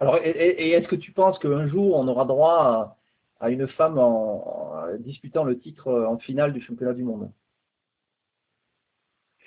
Alors, 0.00 0.18
et, 0.22 0.70
est-ce 0.70 0.88
que 0.88 0.96
tu 0.96 1.12
penses 1.12 1.38
qu'un 1.38 1.68
jour 1.68 1.96
on 1.96 2.08
aura 2.08 2.24
droit 2.24 2.96
à, 3.40 3.50
une 3.50 3.66
femme 3.68 3.98
en, 3.98 4.86
disputant 4.98 5.44
le 5.44 5.58
titre 5.58 5.92
en 5.92 6.18
finale 6.18 6.52
du 6.52 6.60
championnat 6.60 6.94
du 6.94 7.02
monde 7.02 7.30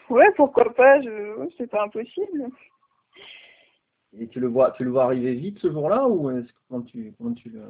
Ouais, 0.09 0.31
pourquoi 0.35 0.73
pas, 0.73 1.01
je... 1.01 1.49
c'est 1.57 1.67
pas 1.69 1.83
impossible. 1.83 2.49
Et 4.19 4.27
tu 4.27 4.39
le 4.39 4.47
vois, 4.47 4.71
tu 4.71 4.83
le 4.83 4.91
vois 4.91 5.05
arriver 5.05 5.33
vite 5.33 5.59
ce 5.59 5.71
jour-là 5.71 6.07
ou 6.07 6.29
est-ce 6.29 6.47
que 6.47 6.59
comment 6.69 6.83
tu, 6.83 7.13
comment 7.17 7.33
tu 7.33 7.49
le, 7.49 7.63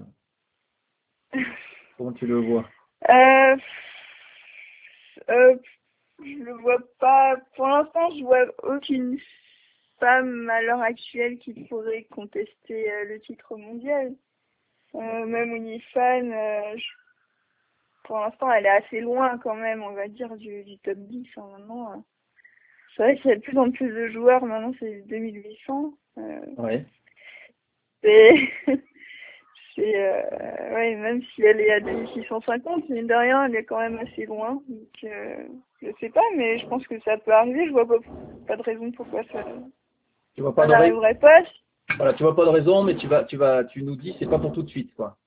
comment 1.97 2.11
tu 2.11 2.27
le 2.27 2.39
vois? 2.39 2.65
Euh, 3.09 3.55
euh, 5.29 5.55
je 6.19 6.43
le 6.43 6.53
vois 6.53 6.79
pas. 6.99 7.37
Pour 7.55 7.67
l'instant, 7.67 8.09
je 8.17 8.23
vois 8.23 8.45
aucune 8.63 9.17
femme 9.99 10.49
à 10.49 10.61
l'heure 10.61 10.81
actuelle 10.81 11.37
qui 11.37 11.53
pourrait 11.65 12.03
contester 12.11 12.91
euh, 12.91 13.05
le 13.05 13.19
titre 13.21 13.55
mondial. 13.55 14.13
Euh, 14.95 15.25
même 15.25 15.55
Unifan, 15.55 16.31
euh, 16.31 16.75
pour 18.03 18.19
l'instant, 18.19 18.51
elle 18.51 18.65
est 18.65 18.69
assez 18.69 19.01
loin 19.01 19.37
quand 19.39 19.55
même, 19.55 19.81
on 19.81 19.93
va 19.93 20.07
dire, 20.07 20.35
du, 20.37 20.63
du 20.63 20.77
top 20.79 20.97
10. 20.97 21.27
Hein, 21.37 21.43
maintenant, 21.57 21.91
euh. 21.91 21.95
c'est 22.95 23.03
vrai 23.03 23.17
qu'il 23.17 23.29
y 23.29 23.33
a 23.33 23.37
de 23.37 23.41
plus 23.41 23.57
en 23.57 23.71
plus 23.71 23.89
de 23.89 24.07
joueurs. 24.09 24.45
Maintenant, 24.45 24.73
c'est 24.79 25.01
2800. 25.07 25.93
Euh, 26.17 26.39
ouais. 26.57 26.85
C'est 28.03 28.35
c'est 29.75 29.95
ouais, 30.75 30.95
même 30.95 31.23
si 31.33 31.41
elle 31.41 31.61
est 31.61 31.71
à 31.71 31.79
2650, 31.79 32.89
mine 32.89 33.07
de 33.07 33.13
rien, 33.13 33.45
elle 33.45 33.55
est 33.55 33.63
quand 33.63 33.79
même 33.79 33.97
assez 33.97 34.25
loin. 34.25 34.61
Donc 34.67 35.05
je 35.81 35.89
sais 35.99 36.09
pas, 36.09 36.21
mais 36.35 36.59
je 36.59 36.67
pense 36.67 36.85
que 36.85 36.99
ça 36.99 37.17
peut 37.17 37.31
arriver. 37.31 37.65
Je 37.65 37.71
vois 37.71 37.87
pas, 37.87 37.95
pas 38.45 38.57
de 38.57 38.61
raison 38.61 38.91
pourquoi 38.91 39.23
ça. 39.31 39.45
Tu 40.35 40.41
vois 40.41 40.53
pas 40.53 40.67
n'arriverait 40.67 41.15
pas. 41.15 41.43
Voilà, 41.97 42.13
tu 42.13 42.23
vois 42.23 42.35
pas 42.35 42.45
de 42.45 42.49
raison, 42.49 42.83
mais 42.83 42.95
tu 42.95 43.07
vas, 43.07 43.23
tu 43.23 43.37
vas, 43.37 43.63
tu 43.63 43.83
nous 43.83 43.95
dis, 43.95 44.15
c'est 44.19 44.29
pas 44.29 44.39
pour 44.39 44.53
tout 44.53 44.63
de 44.63 44.69
suite, 44.69 44.93
quoi. 44.95 45.17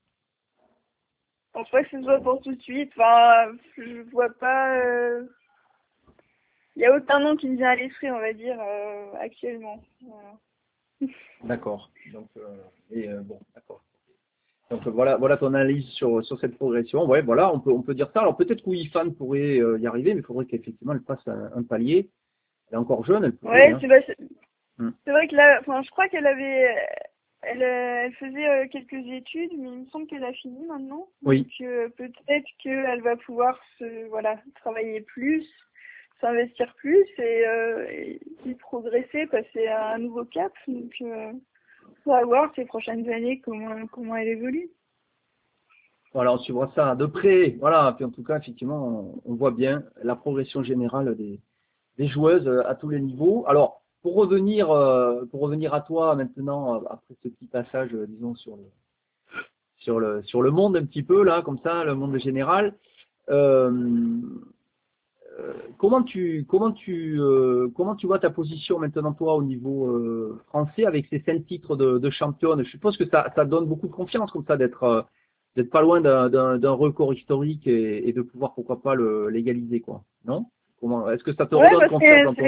Je 1.48 1.60
pense 1.60 1.70
pas 1.70 1.82
que 1.84 1.90
ce 1.90 2.02
soit 2.02 2.20
pour 2.20 2.42
tout 2.42 2.54
de 2.54 2.60
suite. 2.60 2.92
Enfin, 2.96 3.52
je 3.76 4.02
vois 4.10 4.28
pas. 4.38 4.76
Euh... 4.76 5.24
Il 6.76 6.82
y 6.82 6.84
a 6.84 6.94
aucun 6.94 7.20
nom 7.20 7.36
qui 7.36 7.48
me 7.48 7.56
vient 7.56 7.70
à 7.70 7.76
l'esprit, 7.76 8.10
on 8.10 8.18
va 8.18 8.32
dire, 8.34 8.60
euh, 8.60 9.12
actuellement. 9.20 9.82
Voilà. 10.02 11.12
D'accord. 11.44 11.90
Donc, 12.12 12.28
euh, 12.36 12.56
et 12.90 13.08
euh, 13.08 13.20
bon, 13.22 13.40
d'accord. 13.54 13.82
Donc 14.70 14.86
voilà, 14.88 15.16
voilà 15.16 15.36
ton 15.36 15.54
analyse 15.54 15.86
sur, 15.90 16.24
sur 16.24 16.40
cette 16.40 16.56
progression. 16.56 17.06
Ouais, 17.06 17.22
voilà, 17.22 17.52
on 17.52 17.60
peut, 17.60 17.70
on 17.70 17.82
peut 17.82 17.94
dire 17.94 18.10
ça. 18.12 18.20
Alors 18.20 18.36
peut-être 18.36 18.62
qu'Ouyfan 18.62 19.10
pourrait 19.10 19.58
euh, 19.58 19.78
y 19.78 19.86
arriver, 19.86 20.12
mais 20.12 20.20
il 20.20 20.24
faudrait 20.24 20.46
qu'effectivement 20.46 20.92
elle 20.92 21.02
passe 21.02 21.26
un, 21.28 21.50
un, 21.54 21.62
palier. 21.62 22.10
Elle 22.68 22.74
est 22.74 22.78
encore 22.78 23.04
jeune, 23.04 23.24
elle 23.24 23.36
pourrait. 23.36 23.72
Ouais, 23.72 23.88
hein. 23.90 24.24
C'est 24.78 24.84
hmm. 24.84 24.92
vrai 25.06 25.28
que 25.28 25.36
là, 25.36 25.58
enfin, 25.60 25.82
je 25.82 25.90
crois 25.90 26.08
qu'elle 26.08 26.26
avait, 26.26 26.76
elle, 27.42 27.62
elle 27.62 28.12
faisait 28.14 28.48
euh, 28.48 28.66
quelques 28.70 29.06
études, 29.06 29.52
mais 29.58 29.68
il 29.68 29.80
me 29.80 29.86
semble 29.86 30.06
qu'elle 30.06 30.24
a 30.24 30.32
fini 30.32 30.66
maintenant. 30.66 31.08
Oui. 31.22 31.42
Donc 31.42 31.68
euh, 31.68 31.88
peut-être 31.96 32.46
qu'elle 32.62 33.02
va 33.02 33.16
pouvoir 33.16 33.58
se, 33.78 34.08
voilà, 34.08 34.36
travailler 34.56 35.00
plus, 35.00 35.46
s'investir 36.20 36.74
plus 36.74 37.06
et, 37.18 37.46
euh, 37.46 37.86
et, 37.90 38.20
et, 38.46 38.54
progresser, 38.54 39.26
passer 39.26 39.66
à 39.68 39.94
un 39.94 39.98
nouveau 39.98 40.24
cap. 40.24 40.52
Donc 40.66 40.92
on 41.00 42.10
va 42.10 42.24
voir 42.24 42.52
ces 42.54 42.64
prochaines 42.64 43.08
années 43.08 43.40
comment, 43.40 43.86
comment 43.86 44.16
elle 44.16 44.28
évolue. 44.28 44.68
Voilà, 46.12 46.32
on 46.32 46.38
suivra 46.38 46.70
ça 46.74 46.94
de 46.94 47.06
près. 47.06 47.56
Voilà, 47.60 47.92
puis 47.94 48.04
en 48.04 48.10
tout 48.10 48.22
cas, 48.22 48.38
effectivement, 48.38 49.20
on, 49.24 49.34
voit 49.34 49.50
bien 49.50 49.84
la 50.02 50.16
progression 50.16 50.62
générale 50.62 51.14
des, 51.14 51.40
des 51.98 52.08
joueuses 52.08 52.48
à 52.66 52.74
tous 52.74 52.88
les 52.88 53.00
niveaux. 53.00 53.44
Alors, 53.46 53.82
pour 54.06 54.14
revenir, 54.14 54.70
euh, 54.70 55.24
pour 55.32 55.40
revenir 55.40 55.74
à 55.74 55.80
toi 55.80 56.14
maintenant, 56.14 56.74
après 56.74 57.16
ce 57.24 57.28
petit 57.28 57.46
passage, 57.46 57.92
euh, 57.92 58.06
disons, 58.06 58.36
sur 58.36 58.54
le, 58.54 58.62
sur 59.78 59.98
le, 59.98 60.22
sur 60.22 60.42
le 60.42 60.52
monde 60.52 60.76
un 60.76 60.84
petit 60.84 61.02
peu, 61.02 61.24
là, 61.24 61.42
comme 61.42 61.58
ça, 61.58 61.82
le 61.82 61.96
monde 61.96 62.16
général, 62.18 62.76
euh, 63.30 63.68
euh, 65.40 65.54
comment 65.76 66.04
tu 66.04 66.46
comment 66.48 66.70
tu 66.70 67.20
euh, 67.20 67.66
comment 67.74 67.96
tu 67.96 68.06
vois 68.06 68.20
ta 68.20 68.30
position 68.30 68.78
maintenant 68.78 69.12
toi 69.12 69.34
au 69.34 69.42
niveau 69.42 69.88
euh, 69.88 70.40
français 70.50 70.86
avec 70.86 71.06
ces 71.10 71.18
cinq 71.26 71.44
titres 71.44 71.74
de, 71.74 71.98
de 71.98 72.10
championne? 72.10 72.62
Je 72.62 72.70
suppose 72.70 72.96
que 72.96 73.08
ça, 73.08 73.32
ça 73.34 73.44
donne 73.44 73.66
beaucoup 73.66 73.88
de 73.88 73.92
confiance 73.92 74.30
comme 74.30 74.44
ça 74.46 74.56
d'être 74.56 75.04
d'être 75.56 75.70
pas 75.70 75.82
loin 75.82 76.00
d'un 76.00 76.70
record 76.70 77.12
historique 77.12 77.66
et, 77.66 78.08
et, 78.08 78.12
de 78.12 78.22
pouvoir 78.22 78.54
pourquoi 78.54 78.80
pas 78.80 78.94
le 78.94 79.30
légaliser 79.30 79.80
quoi. 79.80 80.04
Non? 80.24 80.46
Comment 80.78 81.10
est-ce 81.10 81.24
que 81.24 81.34
ça 81.34 81.46
te 81.46 81.56
ouais, 81.56 81.74
redonne 81.74 81.88
confiance 81.88 82.24
dans 82.24 82.34
ton 82.34 82.44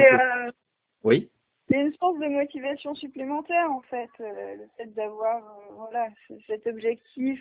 Oui. 1.02 1.28
Une 1.70 1.92
source 1.94 2.18
de 2.18 2.28
motivation 2.28 2.94
supplémentaire 2.94 3.70
en 3.70 3.82
fait, 3.82 4.10
le 4.18 4.66
fait 4.76 4.92
d'avoir 4.94 5.42
voilà 5.76 6.08
cet 6.46 6.66
objectif 6.66 7.40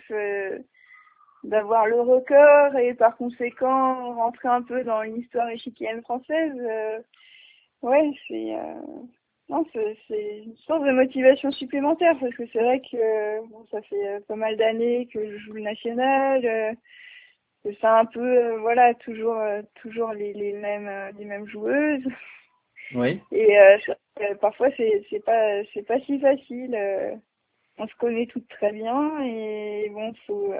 d'avoir 1.44 1.86
le 1.86 2.00
record 2.00 2.76
et 2.76 2.94
par 2.94 3.16
conséquent 3.16 4.14
rentrer 4.14 4.48
un 4.48 4.62
peu 4.62 4.84
dans 4.84 5.02
l'histoire 5.02 5.48
échiquienne 5.48 6.02
française. 6.02 6.54
Euh, 6.58 7.00
ouais, 7.82 8.10
c'est 8.26 8.54
euh, 8.54 8.74
non, 9.48 9.64
c'est 9.72 10.42
une 10.44 10.56
source 10.58 10.84
de 10.84 10.92
motivation 10.92 11.50
supplémentaire 11.52 12.16
parce 12.20 12.34
que 12.34 12.46
c'est 12.52 12.62
vrai 12.62 12.80
que 12.80 13.40
ça 13.70 13.80
fait 13.82 14.08
euh, 14.08 14.20
pas 14.26 14.36
mal 14.36 14.56
d'années 14.56 15.08
que 15.12 15.24
je 15.30 15.38
joue 15.38 15.52
le 15.54 15.62
national, 15.62 16.44
euh, 16.44 16.72
que 17.64 17.70
c'est 17.80 17.86
un 17.86 18.04
peu 18.06 18.20
euh, 18.20 18.58
voilà 18.60 18.94
toujours 18.94 19.40
toujours 19.76 20.12
les 20.12 20.52
mêmes 20.54 20.90
les 21.18 21.24
mêmes 21.24 21.46
joueuses. 21.46 22.06
Oui. 22.94 23.20
Et 23.32 23.56
parfois 24.40 24.68
c'est 24.76 25.04
c'est 25.10 25.24
pas 25.24 25.62
c'est 25.74 25.86
pas 25.86 26.00
si 26.00 26.18
facile. 26.20 26.76
on 27.78 27.86
se 27.86 27.94
connaît 27.96 28.26
toutes 28.26 28.48
très 28.48 28.72
bien 28.72 29.22
et 29.22 29.88
bon 29.90 30.12
faut 30.26 30.52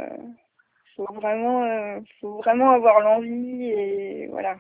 faut 0.99 1.13
vraiment, 1.15 1.65
euh, 1.65 2.01
faut 2.21 2.37
vraiment 2.39 2.71
avoir 2.71 3.01
l'envie 3.01 3.71
et 3.71 4.27
voilà 4.27 4.59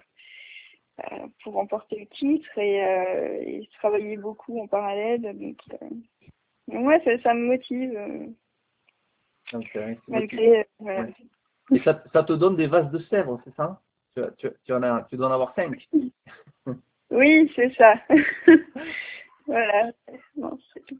euh, 1.00 1.26
pour 1.42 1.54
remporter 1.54 1.98
le 1.98 2.06
titre 2.06 2.58
et, 2.58 2.84
euh, 2.84 3.42
et, 3.42 3.68
travailler 3.78 4.16
beaucoup 4.16 4.60
en 4.60 4.66
parallèle. 4.66 5.22
Donc, 5.22 5.58
ouais, 6.68 7.00
ça, 7.04 7.22
ça, 7.22 7.34
me 7.34 7.46
motive. 7.46 8.34
Okay, 9.52 9.98
malgré. 10.08 10.66
Et 11.70 11.80
ça, 11.80 12.02
ça, 12.12 12.22
te 12.22 12.32
donne 12.32 12.56
des 12.56 12.66
vases 12.66 12.90
de 12.90 12.98
sèvres, 13.00 13.40
c'est 13.44 13.54
ça? 13.54 13.80
Tu, 14.16 14.22
tu, 14.38 14.48
tu, 14.64 14.72
en 14.72 14.82
as, 14.82 15.06
tu 15.10 15.16
dois 15.16 15.28
en 15.28 15.32
avoir 15.32 15.54
cinq. 15.54 15.88
oui, 17.10 17.50
c'est 17.56 17.74
ça. 17.74 17.94
voilà. 19.46 19.92
Non, 20.36 20.58
c'est 20.72 20.84
tout. 20.86 20.98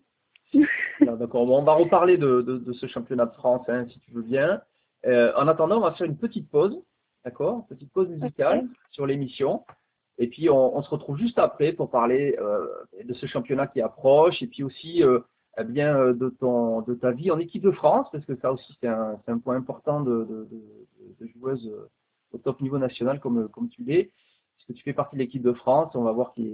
D'accord. 1.01 1.47
Bon, 1.47 1.59
on 1.59 1.63
va 1.63 1.75
reparler 1.75 2.17
de, 2.17 2.41
de, 2.41 2.59
de, 2.59 2.73
ce 2.73 2.87
championnat 2.87 3.27
de 3.27 3.35
France, 3.35 3.69
hein, 3.69 3.87
si 3.91 4.01
tu 4.01 4.13
veux 4.13 4.23
bien. 4.23 4.63
Euh, 5.07 5.33
en 5.37 5.47
attendant, 5.47 5.79
on 5.79 5.83
va 5.83 5.93
faire 5.93 6.07
une 6.07 6.17
petite 6.17 6.51
pause, 6.51 6.83
d'accord? 7.25 7.67
Petite 7.69 7.93
pause 7.93 8.09
musicale 8.09 8.59
okay. 8.59 8.69
sur 8.91 9.07
l'émission. 9.07 9.65
Et 10.19 10.27
puis, 10.29 10.49
on, 10.51 10.77
on, 10.77 10.83
se 10.83 10.91
retrouve 10.91 11.19
juste 11.19 11.39
après 11.39 11.73
pour 11.73 11.91
parler 11.91 12.37
euh, 12.41 12.67
de 13.05 13.15
ce 13.15 13.27
championnat 13.27 13.67
qui 13.67 13.81
approche 13.81 14.43
et 14.43 14.47
puis 14.47 14.65
aussi 14.65 15.05
euh, 15.05 15.21
eh 15.59 15.65
bien 15.65 16.13
de, 16.13 16.29
ton, 16.31 16.83
de 16.83 16.95
ta 16.95 17.13
vie 17.13 17.31
en 17.31 17.39
équipe 17.39 17.63
de 17.63 17.71
France, 17.71 18.09
parce 18.11 18.25
que 18.25 18.37
ça 18.37 18.53
aussi, 18.53 18.77
c'est 18.81 18.89
un, 18.89 19.21
un, 19.27 19.39
point 19.39 19.57
important 19.57 20.01
de, 20.01 20.49
de, 21.21 21.27
joueuse 21.37 21.71
au 22.33 22.39
top 22.39 22.61
niveau 22.61 22.79
national 22.79 23.21
comme, 23.21 23.49
comme 23.49 23.69
tu 23.69 23.83
l'es, 23.83 24.11
puisque 24.69 24.79
tu 24.79 24.85
fais 24.85 24.93
partie 24.93 25.17
de 25.17 25.21
l'équipe 25.23 25.43
de 25.43 25.53
France. 25.53 25.93
On 25.95 26.03
va 26.03 26.13
voir 26.13 26.35
qu'il 26.35 26.45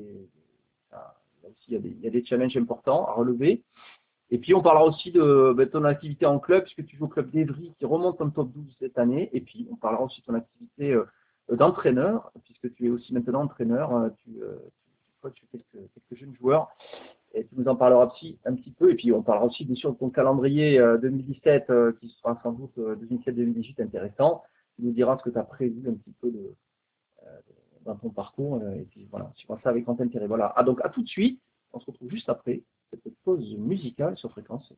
y, 1.69 1.75
y, 1.75 2.07
a 2.07 2.11
des, 2.11 2.25
challenges 2.25 2.57
importants 2.57 3.07
à 3.07 3.13
relever. 3.13 3.63
Et 4.31 4.39
puis 4.39 4.55
on 4.55 4.63
parlera 4.63 4.85
aussi 4.87 5.11
de, 5.11 5.53
de, 5.53 5.65
ton 5.65 5.85
activité 5.85 6.27
en 6.27 6.39
club, 6.39 6.65
puisque 6.65 6.87
tu 6.87 6.97
joues 6.97 7.05
au 7.05 7.09
club 7.09 7.31
d'Evry 7.31 7.75
qui 7.79 7.85
remonte 7.85 8.21
en 8.21 8.31
top 8.31 8.53
12 8.53 8.77
cette 8.79 8.99
année. 8.99 9.31
Et 9.33 9.41
puis 9.41 9.69
on 9.71 9.77
parlera 9.77 10.05
aussi 10.05 10.21
de 10.21 10.27
ton 10.27 10.35
activité 10.35 10.93
euh, 10.93 11.05
d'entraîneur, 11.51 12.33
puisque 12.45 12.73
tu 12.75 12.87
es 12.87 12.91
aussi 12.91 13.13
maintenant 13.13 13.43
entraîneur. 13.43 13.95
Euh, 13.95 14.09
tu, 14.23 14.31
euh, 14.43 14.57
tu, 15.25 15.33
tu, 15.33 15.47
quelques, 15.47 15.91
quelques, 15.93 16.21
jeunes 16.21 16.35
joueurs. 16.37 16.69
Et 17.35 17.45
tu 17.47 17.57
nous 17.57 17.67
en 17.67 17.75
parleras 17.75 18.07
aussi 18.07 18.39
un 18.45 18.55
petit 18.55 18.71
peu. 18.71 18.93
Et 18.93 18.95
puis 18.95 19.11
on 19.13 19.23
parlera 19.23 19.47
aussi 19.47 19.65
bien 19.65 19.75
sûr 19.75 19.93
de 19.93 19.99
ton 19.99 20.09
calendrier 20.09 20.79
2017 20.79 21.73
qui 22.01 22.09
sera 22.11 22.39
sans 22.45 22.53
doute 22.53 22.77
2017-2018 22.77 23.83
intéressant. 23.83 24.45
Tu 24.77 24.83
nous 24.83 24.93
diras 24.93 25.19
ce 25.19 25.25
que 25.25 25.31
tu 25.31 25.39
as 25.39 25.43
prévu 25.43 25.89
un 25.89 25.95
petit 25.95 26.13
peu 26.21 26.31
de, 26.31 26.55
dans 27.85 27.97
ton 27.97 28.11
parcours. 28.11 28.63
et 28.63 28.87
puis 28.91 29.07
voilà, 29.11 29.31
vois 29.47 29.61
ça 29.63 29.71
avec 29.71 29.85
grand 29.85 30.01
intérêt. 30.01 30.27
Voilà. 30.27 30.53
Ah 30.57 30.63
donc 30.63 30.81
à 30.85 30.89
tout 30.89 31.03
de 31.03 31.09
suite. 31.09 31.41
On 31.73 31.81
se 31.81 31.87
retrouve 31.87 32.11
juste 32.11 32.29
après 32.29 32.63
cette 32.91 33.03
pause 33.25 33.57
musicale 33.57 34.17
sur 34.17 34.31
Fréquence. 34.31 34.73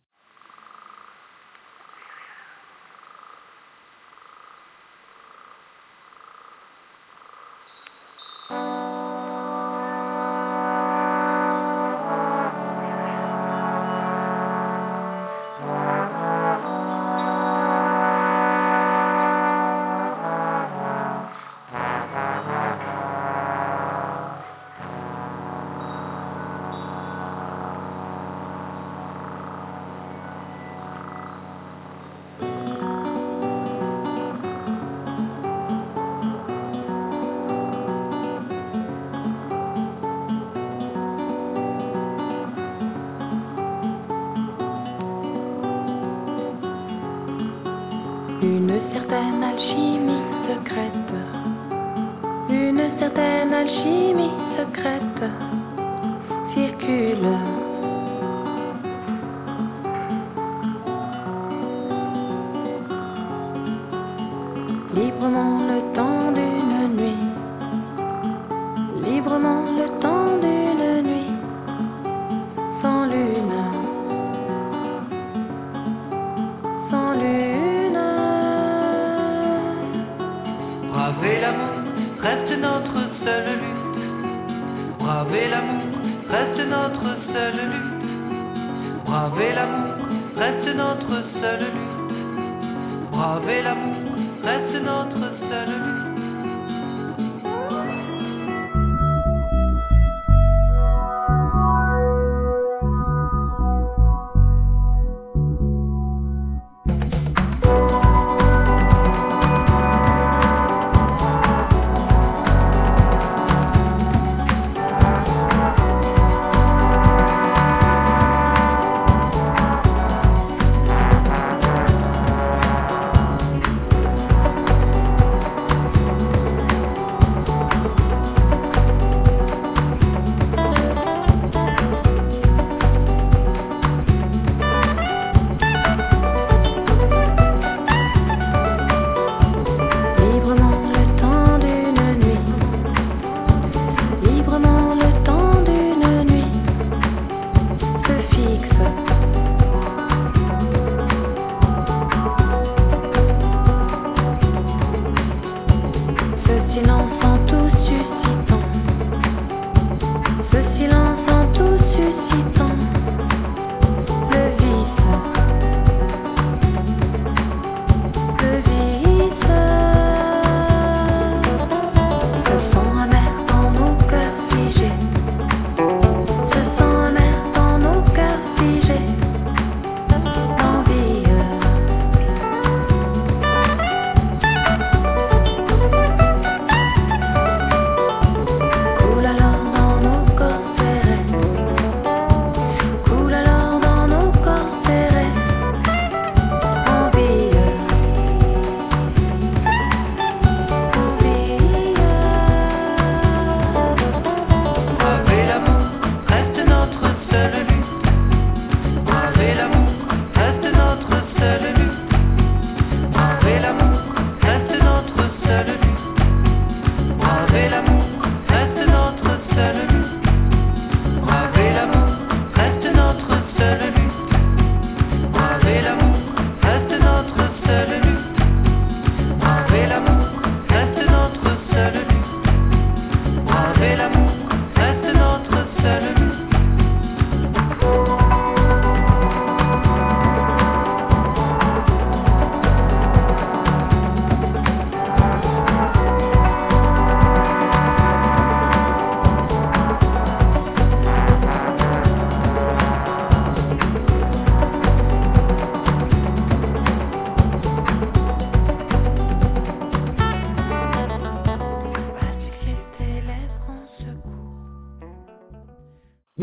Braver 93.26 93.62
l'amour 93.62 94.12
reste 94.44 94.84
notre 94.84 95.32
seule 95.50 95.68
lutte. 95.68 96.05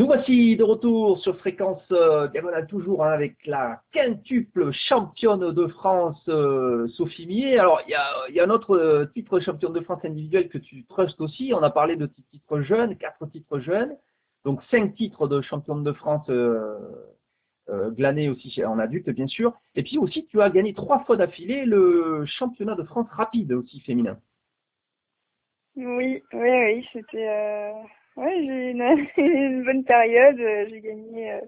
Nous 0.04 0.08
voici 0.08 0.54
de 0.54 0.62
retour 0.62 1.18
sur 1.20 1.34
fréquence 1.38 1.80
euh, 1.90 2.28
diagonale 2.28 2.66
toujours 2.66 3.06
hein, 3.06 3.12
avec 3.12 3.36
la 3.46 3.80
quintuple 3.90 4.70
championne 4.70 5.50
de 5.50 5.66
France 5.68 6.22
euh, 6.28 6.86
Sophie 6.88 7.26
Millet. 7.26 7.58
Alors 7.58 7.80
il 7.88 7.92
y 8.34 8.38
a, 8.38 8.44
un 8.44 8.50
autre 8.50 8.76
euh, 8.76 9.06
titre 9.14 9.40
championne 9.40 9.72
de 9.72 9.80
France 9.80 10.04
individuelle 10.04 10.50
que 10.50 10.58
tu 10.58 10.84
trustes 10.84 11.22
aussi. 11.22 11.54
On 11.54 11.62
a 11.62 11.70
parlé 11.70 11.96
de 11.96 12.10
titres 12.30 12.60
jeunes, 12.60 12.98
quatre 12.98 13.24
titres 13.30 13.60
jeunes, 13.60 13.96
donc 14.44 14.60
cinq 14.70 14.94
titres 14.94 15.26
de 15.26 15.40
championne 15.40 15.82
de 15.82 15.92
France 15.94 16.28
euh, 16.28 16.76
glanés 17.92 18.28
aussi 18.28 18.62
en 18.62 18.78
adulte 18.78 19.08
bien 19.08 19.26
sûr. 19.26 19.54
Et 19.74 19.82
puis 19.82 19.96
aussi 19.96 20.26
tu 20.26 20.42
as 20.42 20.50
gagné 20.50 20.74
trois 20.74 21.02
fois 21.06 21.16
d'affilée 21.16 21.64
le 21.64 22.26
championnat 22.26 22.74
de 22.74 22.82
France 22.82 23.08
rapide 23.10 23.54
aussi 23.54 23.80
féminin. 23.80 24.18
Oui, 25.76 26.22
oui, 26.34 26.50
oui, 26.50 26.86
c'était 26.92 27.72
Ouais, 28.16 28.34
j'ai 28.44 28.70
une, 28.70 28.82
une 29.16 29.64
bonne 29.64 29.84
période. 29.84 30.38
euh, 30.38 30.66
J'ai 30.68 30.80
gagné 30.80 31.32
euh, 31.32 31.40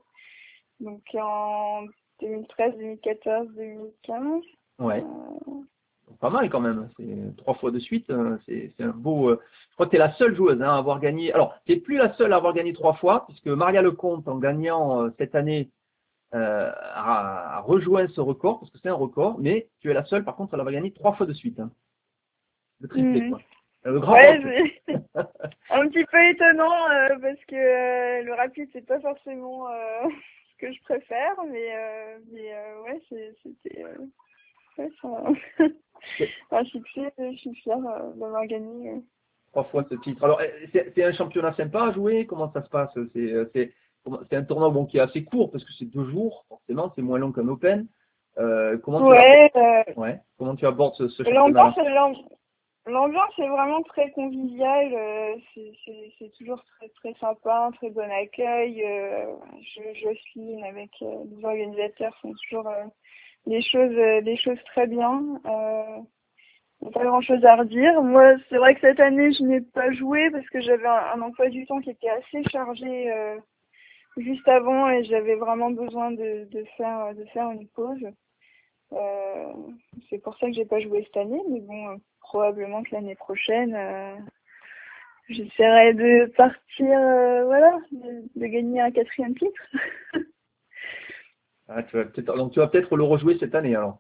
donc 0.81 1.03
en 1.15 1.85
2013, 2.21 2.77
2014, 2.79 3.49
2015. 3.57 4.43
Ouais. 4.79 5.03
Euh, 5.03 6.15
Pas 6.21 6.31
mal 6.31 6.51
quand 6.51 6.61
même. 6.61 6.89
C'est 6.97 7.37
trois 7.37 7.55
fois 7.55 7.71
de 7.71 7.79
suite. 7.79 8.11
C'est 8.47 8.73
un 8.81 8.89
beau. 8.91 9.31
Je 9.31 9.75
crois 9.75 9.87
que 9.87 9.91
tu 9.91 9.97
es 9.97 10.01
la 10.01 10.13
seule 10.15 10.35
joueuse 10.35 10.61
hein, 10.63 10.71
à 10.71 10.77
avoir 10.79 11.01
gagné. 11.01 11.33
Alors, 11.33 11.55
tu 11.67 11.73
n'es 11.73 11.79
plus 11.81 11.97
la 11.97 12.13
seule 12.15 12.33
à 12.33 12.37
avoir 12.37 12.53
gagné 12.55 12.73
trois 12.73 12.95
fois, 12.95 13.27
puisque 13.27 13.47
Maria 13.49 13.83
Lecomte, 13.83 14.27
en 14.29 14.39
gagnant 14.39 15.09
cette 15.19 15.35
année, 15.35 15.69
euh, 16.35 16.71
a, 16.95 17.57
a 17.59 17.61
rejoint 17.61 18.09
ce 18.09 18.21
record, 18.21 18.61
parce 18.61 18.73
que 18.73 18.79
c'est 18.83 18.89
un 18.89 18.95
record, 18.95 19.37
mais 19.39 19.69
tu 19.81 19.91
es 19.91 19.95
la 19.95 20.05
seule, 20.07 20.25
par 20.25 20.35
contre, 20.37 20.55
à 20.55 20.57
l'avoir 20.57 20.73
gagné 20.75 20.91
trois 20.93 21.13
fois 21.13 21.27
de 21.27 21.33
suite. 21.33 21.61
Hein. 21.61 21.71
Le 22.81 22.89
triplé, 22.89 23.21
Mhm. 23.23 23.31
quoi. 23.31 23.41
Le 23.85 24.01
grand 24.01 24.13
Ouais, 24.15 24.81
un 25.71 25.89
petit 25.89 26.05
peu 26.05 26.23
étonnant 26.31 26.91
euh, 26.91 27.19
parce 27.21 27.45
que 27.47 27.57
euh, 27.57 28.23
le 28.23 28.35
rapide 28.35 28.69
c'est 28.73 28.87
pas 28.87 29.01
forcément 29.01 29.69
euh, 29.69 30.03
ce 30.53 30.57
que 30.59 30.73
je 30.73 30.83
préfère, 30.83 31.35
mais 31.51 31.73
mais 32.33 32.53
ouais, 32.85 33.01
c'était 33.43 33.85
ouais, 33.85 34.91
un, 35.05 35.35
un 36.51 36.65
succès. 36.65 37.13
Je 37.19 37.37
suis 37.37 37.55
fière 37.57 37.79
d'avoir 37.79 38.47
gagné. 38.47 39.03
trois 39.53 39.65
fois 39.65 39.85
ce 39.91 39.97
titre. 39.97 40.25
Alors, 40.25 40.41
euh, 40.41 40.67
c'est 40.95 41.05
un 41.05 41.13
championnat 41.13 41.55
sympa 41.55 41.87
à 41.89 41.93
jouer? 41.93 42.27
Comment 42.27 42.53
ça 42.53 42.63
se 42.63 42.69
passe? 42.69 42.91
C'est 43.13 43.33
c'est- 43.53 43.73
un 44.33 44.45
tournoi 44.45 44.71
bon, 44.71 44.87
qui 44.87 44.99
est 44.99 45.01
assez 45.01 45.25
court, 45.25 45.51
parce 45.51 45.65
que 45.65 45.73
c'est 45.73 45.87
deux 45.87 46.09
jours, 46.11 46.45
forcément, 46.49 46.93
c'est 46.95 47.03
moins 47.03 47.19
long 47.19 47.33
qu'un 47.33 47.49
Open. 47.49 47.89
Comment, 48.37 48.99
tu 49.01 49.05
Ouais, 49.07 49.51
euh, 49.57 49.83
ouais. 49.97 50.21
comment 50.39 50.55
tu 50.55 50.65
abordes 50.67 50.95
ce, 50.95 51.09
ce 51.09 51.25
championnat 51.25 51.75
l'ambiance, 52.87 52.93
l'am- 52.93 52.95
l'ambiance 52.95 53.39
est 53.39 53.49
vraiment 53.49 53.83
très 53.83 54.11
conviviale. 54.13 54.95
euh, 54.95 55.37
c'est- 55.55 56.33
toujours 56.39 56.63
très 56.65 56.89
très 56.91 57.15
sympa, 57.15 57.67
un 57.67 57.73
très 57.73 57.91
bon 57.91 58.11
accueil. 58.11 58.83
euh, 58.85 59.35
je, 59.63 59.95
Jocelyne 60.01 60.65
avec 60.65 60.91
euh, 61.03 61.25
les 61.37 61.45
organisateurs 61.45 62.17
font 62.23 62.33
toujours 62.35 62.69
euh, 62.69 62.85
les 63.47 63.63
choses 63.63 63.93
euh, 63.97 64.21
les 64.23 64.37
choses 64.37 64.63
très 64.67 64.87
bien. 64.87 65.23
Euh, 65.47 66.01
a 66.87 66.91
pas 66.93 67.05
grand 67.05 67.21
chose 67.23 67.45
à 67.45 67.57
redire. 67.57 68.03
Moi, 68.03 68.35
c'est 68.49 68.59
vrai 68.59 68.75
que 68.75 68.81
cette 68.83 69.01
année, 69.01 69.33
je 69.33 69.43
n'ai 69.45 69.61
pas 69.63 69.91
joué 69.93 70.31
parce 70.31 70.49
que 70.51 70.61
j'avais 70.61 70.87
un, 70.87 71.15
un 71.17 71.23
emploi 71.23 71.49
du 71.49 71.67
temps 71.67 71.81
qui 71.81 71.91
était 71.91 72.11
assez 72.11 72.43
chargé 72.51 73.13
euh, 73.13 73.39
juste 74.19 74.47
avant 74.49 74.89
et 74.91 75.05
j'avais 75.05 75.37
vraiment 75.37 75.71
besoin 75.71 76.11
de, 76.13 76.45
de 76.51 76.65
faire 76.77 77.15
de 77.15 77.25
faire 77.27 77.51
une 77.51 77.69
pause. 77.69 78.07
Euh, 78.93 79.53
c'est 80.11 80.19
pour 80.19 80.37
ça 80.39 80.47
que 80.47 80.53
j'ai 80.53 80.65
pas 80.67 80.81
joué 80.81 81.03
cette 81.05 81.17
année, 81.17 81.43
mais 81.51 81.61
bon, 81.61 81.89
euh, 81.91 81.97
probablement 82.27 82.83
que 82.83 82.95
l'année 82.95 83.15
prochaine, 83.15 83.75
euh, 83.75 84.15
j'essaierai 85.29 85.95
de 85.95 86.27
partir, 86.37 86.87
euh, 86.91 87.45
voilà, 87.45 87.79
de, 87.93 88.25
de 88.35 88.47
gagner 88.47 88.81
un 88.81 88.91
quatrième 88.91 89.35
titre. 89.35 89.63
Ah, 91.69 91.83
tu 91.83 91.97
vas 91.97 92.05
peut-être- 92.05 92.37
Donc 92.37 92.53
tu 92.53 92.61
vas 92.61 92.69
peut-être 92.69 92.95
le 92.97 93.03
rejouer 93.03 93.39
cette 93.41 93.57
année 93.57 93.75
alors. 93.75 93.99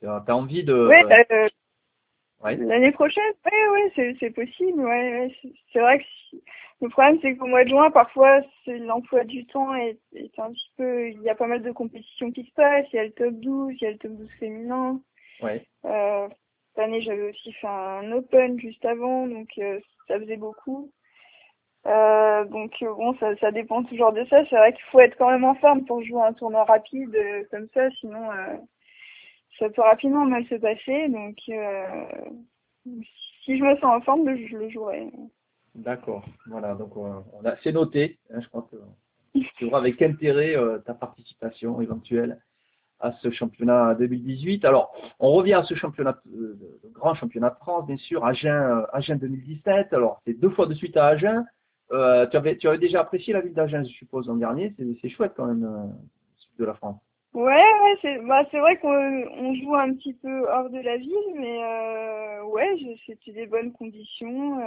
Tu 0.00 0.06
as, 0.06 0.22
envie 0.36 0.62
de. 0.62 0.72
euh, 0.72 1.48
Ouais. 2.40 2.54
l'année 2.54 2.92
prochaine, 2.92 3.32
ouais, 3.46 3.68
ouais, 3.96 4.14
c'est, 4.20 4.30
possible, 4.30 4.78
ouais, 4.80 4.86
ouais. 4.86 5.36
C'est, 5.72 5.80
vrai 5.80 5.98
que 5.98 6.04
si- 6.30 6.40
le 6.80 6.88
problème, 6.90 7.18
c'est 7.20 7.34
qu'au 7.36 7.46
mois 7.48 7.64
de 7.64 7.70
juin, 7.70 7.90
parfois, 7.90 8.42
c'est 8.64 8.78
l'emploi 8.78 9.24
du 9.24 9.44
temps 9.46 9.74
est, 9.74 9.98
est 10.14 10.38
un 10.38 10.52
petit 10.52 10.70
peu, 10.76 11.08
il 11.08 11.20
y 11.22 11.30
a 11.30 11.34
pas 11.34 11.48
mal 11.48 11.62
de 11.62 11.72
compétitions 11.72 12.30
qui 12.30 12.44
se 12.44 12.52
passent, 12.52 12.86
il 12.92 12.96
y 12.96 13.00
a 13.00 13.04
le 13.06 13.12
top 13.12 13.34
12, 13.40 13.74
il 13.80 13.82
y 13.84 13.86
a 13.88 13.90
le 13.90 13.98
top 13.98 14.12
12 14.12 14.30
féminin. 14.38 15.00
Ouais. 15.42 15.66
Euh, 15.86 16.28
cette 16.74 16.84
année, 16.84 17.02
j'avais 17.02 17.30
aussi 17.30 17.52
fait 17.52 17.68
un 17.68 18.10
open 18.12 18.58
juste 18.58 18.84
avant, 18.84 19.28
donc 19.28 19.48
euh, 19.58 19.78
ça 20.08 20.18
faisait 20.18 20.36
beaucoup. 20.36 20.90
Euh, 21.86 22.44
donc 22.46 22.72
euh, 22.82 22.92
bon, 22.94 23.16
ça, 23.18 23.36
ça 23.36 23.52
dépend 23.52 23.84
toujours 23.84 24.12
de 24.12 24.24
ça. 24.24 24.44
C'est 24.48 24.56
vrai 24.56 24.72
qu'il 24.72 24.84
faut 24.90 25.00
être 25.00 25.16
quand 25.16 25.30
même 25.30 25.44
en 25.44 25.54
forme 25.54 25.84
pour 25.84 26.02
jouer 26.02 26.22
un 26.22 26.32
tournoi 26.32 26.64
rapide 26.64 27.16
comme 27.50 27.68
ça, 27.74 27.90
sinon 28.00 28.28
ça 29.58 29.70
peut 29.70 29.82
rapidement 29.82 30.24
mal 30.24 30.44
se 30.46 30.56
passer. 30.56 31.08
Donc 31.08 31.36
si 33.44 33.58
je 33.58 33.62
me 33.62 33.76
sens 33.76 33.84
en 33.84 34.00
forme, 34.00 34.34
je 34.34 34.56
le 34.56 34.68
jouerai. 34.68 35.10
D'accord. 35.76 36.24
Voilà. 36.46 36.74
Donc 36.74 36.96
on 36.96 37.44
a, 37.44 37.56
c'est 37.62 37.72
noté. 37.72 38.18
hein, 38.30 38.40
je 38.40 38.48
crois 38.48 38.66
que 38.70 38.76
tu 39.58 39.66
auras 39.66 39.78
avec 39.78 40.02
intérêt 40.02 40.56
ta 40.84 40.94
participation 40.94 41.80
éventuelle 41.80 42.40
à 43.04 43.12
ce 43.20 43.30
championnat 43.30 43.94
2018. 43.94 44.64
Alors, 44.64 44.94
on 45.20 45.30
revient 45.32 45.54
à 45.54 45.62
ce 45.62 45.74
championnat, 45.74 46.16
euh, 46.34 46.58
le 46.82 46.88
grand 46.90 47.14
championnat 47.14 47.50
de 47.50 47.56
France, 47.56 47.86
bien 47.86 47.98
sûr, 47.98 48.24
Agen, 48.24 48.48
euh, 48.48 48.86
Agen 48.94 49.18
2017. 49.18 49.92
Alors, 49.92 50.22
c'est 50.26 50.32
deux 50.32 50.48
fois 50.48 50.66
de 50.66 50.74
suite 50.74 50.96
à 50.96 51.08
Agen. 51.08 51.44
Euh, 51.92 52.26
tu, 52.26 52.36
avais, 52.38 52.56
tu 52.56 52.66
avais 52.66 52.78
déjà 52.78 53.02
apprécié 53.02 53.34
la 53.34 53.42
ville 53.42 53.52
d'Agen, 53.52 53.84
je 53.84 53.92
suppose, 53.92 54.26
l'an 54.26 54.36
dernier. 54.36 54.74
C'est, 55.02 55.08
chouette 55.10 55.32
quand 55.36 55.44
même, 55.44 55.64
euh, 55.64 55.86
de 56.58 56.64
la 56.64 56.72
France. 56.74 56.96
Ouais, 57.34 57.42
ouais, 57.52 57.98
c'est 58.00 58.18
bah 58.26 58.44
vrai 58.52 58.78
qu'on 58.78 58.88
on 58.88 59.54
joue 59.56 59.74
un 59.74 59.92
petit 59.94 60.14
peu 60.14 60.48
hors 60.48 60.70
de 60.70 60.78
la 60.78 60.96
ville, 60.96 61.34
mais 61.34 62.40
ouais, 62.42 62.96
c'était 63.06 63.32
des 63.32 63.46
bonnes 63.46 63.72
conditions. 63.72 64.60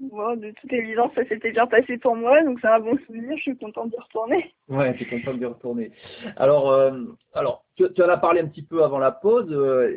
Bon, 0.00 0.34
de 0.34 0.50
toute 0.52 0.72
évidence, 0.72 1.12
ça 1.14 1.26
s'était 1.26 1.52
bien 1.52 1.66
passé 1.66 1.98
pour 1.98 2.16
moi, 2.16 2.42
donc 2.42 2.58
c'est 2.60 2.68
un 2.68 2.80
bon 2.80 2.96
souvenir. 3.06 3.36
Je 3.36 3.42
suis 3.42 3.58
contente 3.58 3.90
d'y 3.90 3.98
retourner. 3.98 4.54
Ouais, 4.68 4.94
tu 4.96 5.02
es 5.02 5.06
content 5.06 5.36
de 5.36 5.44
retourner. 5.44 5.92
Alors, 6.36 6.70
euh, 6.70 7.04
alors 7.34 7.64
tu, 7.76 7.84
en 7.84 8.08
as 8.08 8.16
parlé 8.16 8.40
un 8.40 8.46
petit 8.46 8.62
peu 8.62 8.82
avant 8.82 8.98
la 8.98 9.12
pause. 9.12 9.50
euh, 9.50 9.94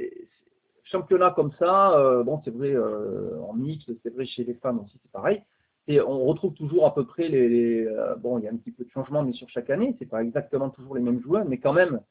championnat 0.83 1.31
comme 1.31 1.51
ça, 1.57 1.97
euh, 1.97 2.23
bon, 2.23 2.41
c'est 2.43 2.53
vrai 2.53 2.75
en 2.77 3.53
mix, 3.53 3.85
c'est 4.03 4.13
vrai 4.13 4.25
chez 4.25 4.43
les 4.43 4.53
femmes 4.55 4.79
aussi, 4.79 4.99
c'est 5.01 5.11
pareil. 5.11 5.41
Et 5.87 6.01
on 6.01 6.25
retrouve 6.25 6.53
toujours 6.53 6.85
à 6.85 6.93
peu 6.93 7.05
près 7.05 7.29
les, 7.29 7.47
les, 7.47 7.87
bon, 8.19 8.37
il 8.37 8.43
y 8.43 8.47
a 8.47 8.51
un 8.51 8.57
petit 8.57 8.71
peu 8.71 8.83
de 8.83 8.89
changement, 8.89 9.23
mais 9.23 9.33
sur 9.33 9.49
chaque 9.49 9.69
année, 9.69 9.95
c'est 9.99 10.09
pas 10.09 10.21
exactement 10.21 10.69
toujours 10.69 10.95
les 10.95 11.01
mêmes 11.01 11.21
joueurs, 11.21 11.45
mais 11.45 11.57
quand 11.57 11.73
même, 11.73 12.01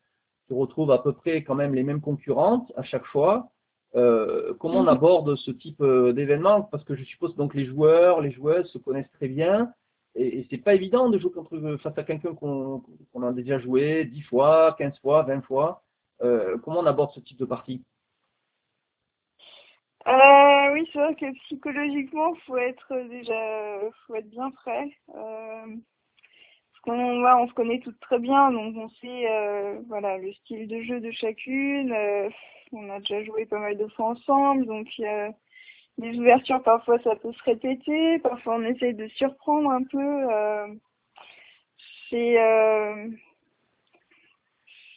tu 0.49 0.55
retrouves 0.55 0.91
à 0.91 0.99
peu 0.99 1.13
près 1.13 1.45
quand 1.45 1.55
même 1.55 1.75
les 1.75 1.83
mêmes 1.83 2.01
concurrentes 2.01 2.73
à 2.77 2.83
chaque 2.83 3.05
fois. 3.05 3.51
Euh, 3.95 4.55
comment 4.61 4.81
on 4.81 4.83
Mhm. 4.85 4.89
aborde 4.89 5.37
ce 5.37 5.51
type 5.51 5.81
euh, 5.83 6.13
d'événement? 6.13 6.63
Parce 6.63 6.85
que 6.85 6.95
je 6.97 7.05
suppose 7.05 7.35
donc 7.37 7.55
les 7.55 7.67
joueurs, 7.67 8.21
les 8.21 8.31
joueuses 8.33 8.71
se 8.71 8.79
connaissent 8.79 9.11
très 9.13 9.29
bien. 9.29 9.73
Et, 10.15 10.41
et 10.41 10.47
c'est 10.51 10.59
pas 10.59 10.75
évident 10.75 11.09
de 11.11 11.19
jouer 11.19 11.31
contre, 11.33 11.77
face 11.83 11.97
à 11.99 12.03
quelqu'un 12.05 12.35
qu'on 12.35 12.83
a 13.23 13.33
déjà 13.33 13.59
joué 13.59 14.05
10 14.07 14.23
fois, 14.23 14.75
15 14.79 14.99
fois, 15.01 15.23
20 15.23 15.43
fois. 15.43 15.83
Euh, 16.23 16.57
comment 16.59 16.81
on 16.81 16.87
aborde 16.87 17.13
ce 17.13 17.21
type 17.21 17.39
de 17.39 17.45
partie? 17.45 17.83
Euh, 20.07 20.73
oui, 20.73 20.89
c'est 20.93 20.99
vrai 20.99 21.15
que 21.15 21.33
psychologiquement, 21.45 22.35
faut 22.47 22.57
être 22.57 22.95
déjà, 23.09 23.81
faut 24.07 24.17
être 24.17 24.29
bien 24.31 24.51
prêt. 24.51 24.91
Qu'on 26.83 27.21
voilà, 27.21 27.39
on 27.39 27.49
se 27.49 27.53
connaît 27.55 27.79
toutes 27.81 28.01
très 28.01 28.19
bien, 28.19 28.51
donc 28.51 28.75
on 28.77 28.89
sait, 29.01 29.31
euh, 29.31 29.81
voilà, 29.89 30.19
le 30.19 30.33
style 30.33 30.67
de 30.69 30.83
jeu 30.83 31.01
de 31.01 31.11
chacune. 31.13 31.93
euh, 31.93 32.29
on 32.73 32.91
a 32.91 32.99
déjà 33.01 33.23
joué 33.25 33.47
pas 33.47 33.59
mal 33.59 33.77
de 33.77 33.87
fois 33.89 34.07
ensemble, 34.09 34.67
donc 34.67 34.89
euh, 35.01 35.29
les 35.99 36.19
ouvertures 36.19 36.63
parfois 36.63 36.99
ça 37.01 37.17
peut 37.17 37.33
se 37.33 37.43
répéter, 37.45 38.19
parfois 38.21 38.57
on 38.57 38.65
essaye 38.65 38.95
de 38.95 39.09
surprendre 39.09 39.71
un 39.71 39.85
peu. 39.85 40.33
Euh, 40.33 40.67
c'est 42.11 42.41
euh, 42.41 43.09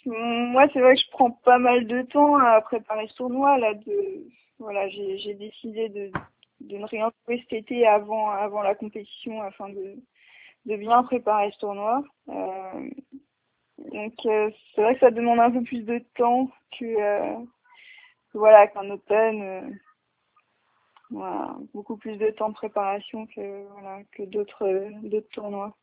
moi, 0.06 0.68
c'est 0.74 0.80
vrai 0.82 0.96
que 0.96 1.02
je 1.02 1.10
prends 1.12 1.32
pas 1.32 1.58
mal 1.58 1.88
de 1.88 2.02
temps 2.04 2.36
à 2.38 2.62
préparer 2.62 3.08
ce 3.08 3.16
tournoi 3.16 3.58
là 3.58 3.74
de 3.74 4.26
voilà, 4.60 4.88
j'ai 4.90 5.18
j'ai 5.18 5.34
décidé 5.34 5.90
de, 5.90 6.12
de 6.62 6.78
ne 6.78 6.86
rien 6.86 7.12
jouer 7.26 7.40
cet 7.42 7.54
été 7.54 7.86
avant, 7.88 8.30
avant 8.30 8.62
la 8.62 8.76
compétition 8.76 9.42
afin 9.42 9.70
de, 9.70 9.96
de 10.66 10.76
bien 10.76 11.04
préparer 11.04 11.52
ce 11.52 11.58
tournoi. 11.60 12.04
Euh, 12.30 12.90
donc 13.78 14.14
euh, 14.26 14.50
c'est 14.74 14.82
vrai 14.82 14.94
que 14.96 15.00
ça 15.02 15.12
demande 15.12 15.40
un 15.40 15.52
peu 15.52 15.62
plus 15.64 15.84
de 15.84 16.00
temps 16.16 16.50
que, 16.78 16.86
euh, 16.86 17.36
voilà 18.34 18.68
qu'un 18.68 18.90
Open. 18.90 19.80
voilà, 21.12 21.56
beaucoup 21.74 21.98
plus 21.98 22.18
de 22.18 22.30
temps 22.32 22.50
de 22.50 22.54
préparation 22.56 23.26
que 23.28 23.68
voilà 23.74 24.00
que 24.12 24.24
d'autres 24.24 24.90
d'autres 25.04 25.30
tournois. 25.30 25.76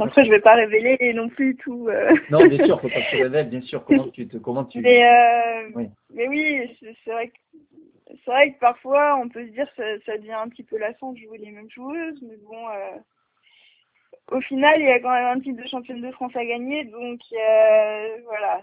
Après, 0.00 0.24
je 0.24 0.30
vais 0.30 0.40
pas 0.40 0.54
révéler 0.54 1.12
non 1.14 1.28
plus 1.28 1.56
tout. 1.56 1.88
euh, 1.88 2.12
Non, 2.30 2.44
bien 2.46 2.64
sûr, 2.64 2.80
faut 2.80 2.88
pas 2.88 3.00
que 3.02 3.10
tu 3.10 3.22
révèles, 3.22 3.48
bien 3.48 3.60
sûr, 3.62 3.84
comment 3.84 4.08
tu 4.12 4.26
te, 4.26 4.36
comment 4.38 4.64
tu. 4.64 4.80
Mais, 4.80 5.04
euh, 5.04 5.70
Oui. 5.74 5.88
mais 6.10 6.28
oui, 6.28 6.76
c'est 7.04 7.10
vrai 7.10 7.28
que 7.28 7.34
c'est 8.06 8.30
vrai 8.30 8.52
que 8.52 8.58
parfois 8.58 9.16
on 9.16 9.28
peut 9.28 9.46
se 9.46 9.52
dire 9.52 9.68
que 9.76 10.00
ça, 10.04 10.16
devient 10.18 10.32
un 10.32 10.48
petit 10.48 10.64
peu 10.64 10.78
lassant 10.78 11.12
de 11.12 11.18
jouer 11.18 11.38
les 11.38 11.50
mêmes 11.50 11.70
joueuses, 11.70 12.20
mais 12.22 12.36
bon, 12.36 12.68
euh, 12.68 12.98
au 14.32 14.40
final 14.40 14.80
il 14.80 14.86
y 14.86 14.92
a 14.92 15.00
quand 15.00 15.12
même 15.12 15.38
un 15.38 15.40
titre 15.40 15.62
de 15.62 15.68
championne 15.68 16.02
de 16.02 16.12
France 16.12 16.34
à 16.36 16.44
gagner, 16.44 16.84
donc 16.84 17.20
euh, 17.32 18.16
voilà, 18.24 18.62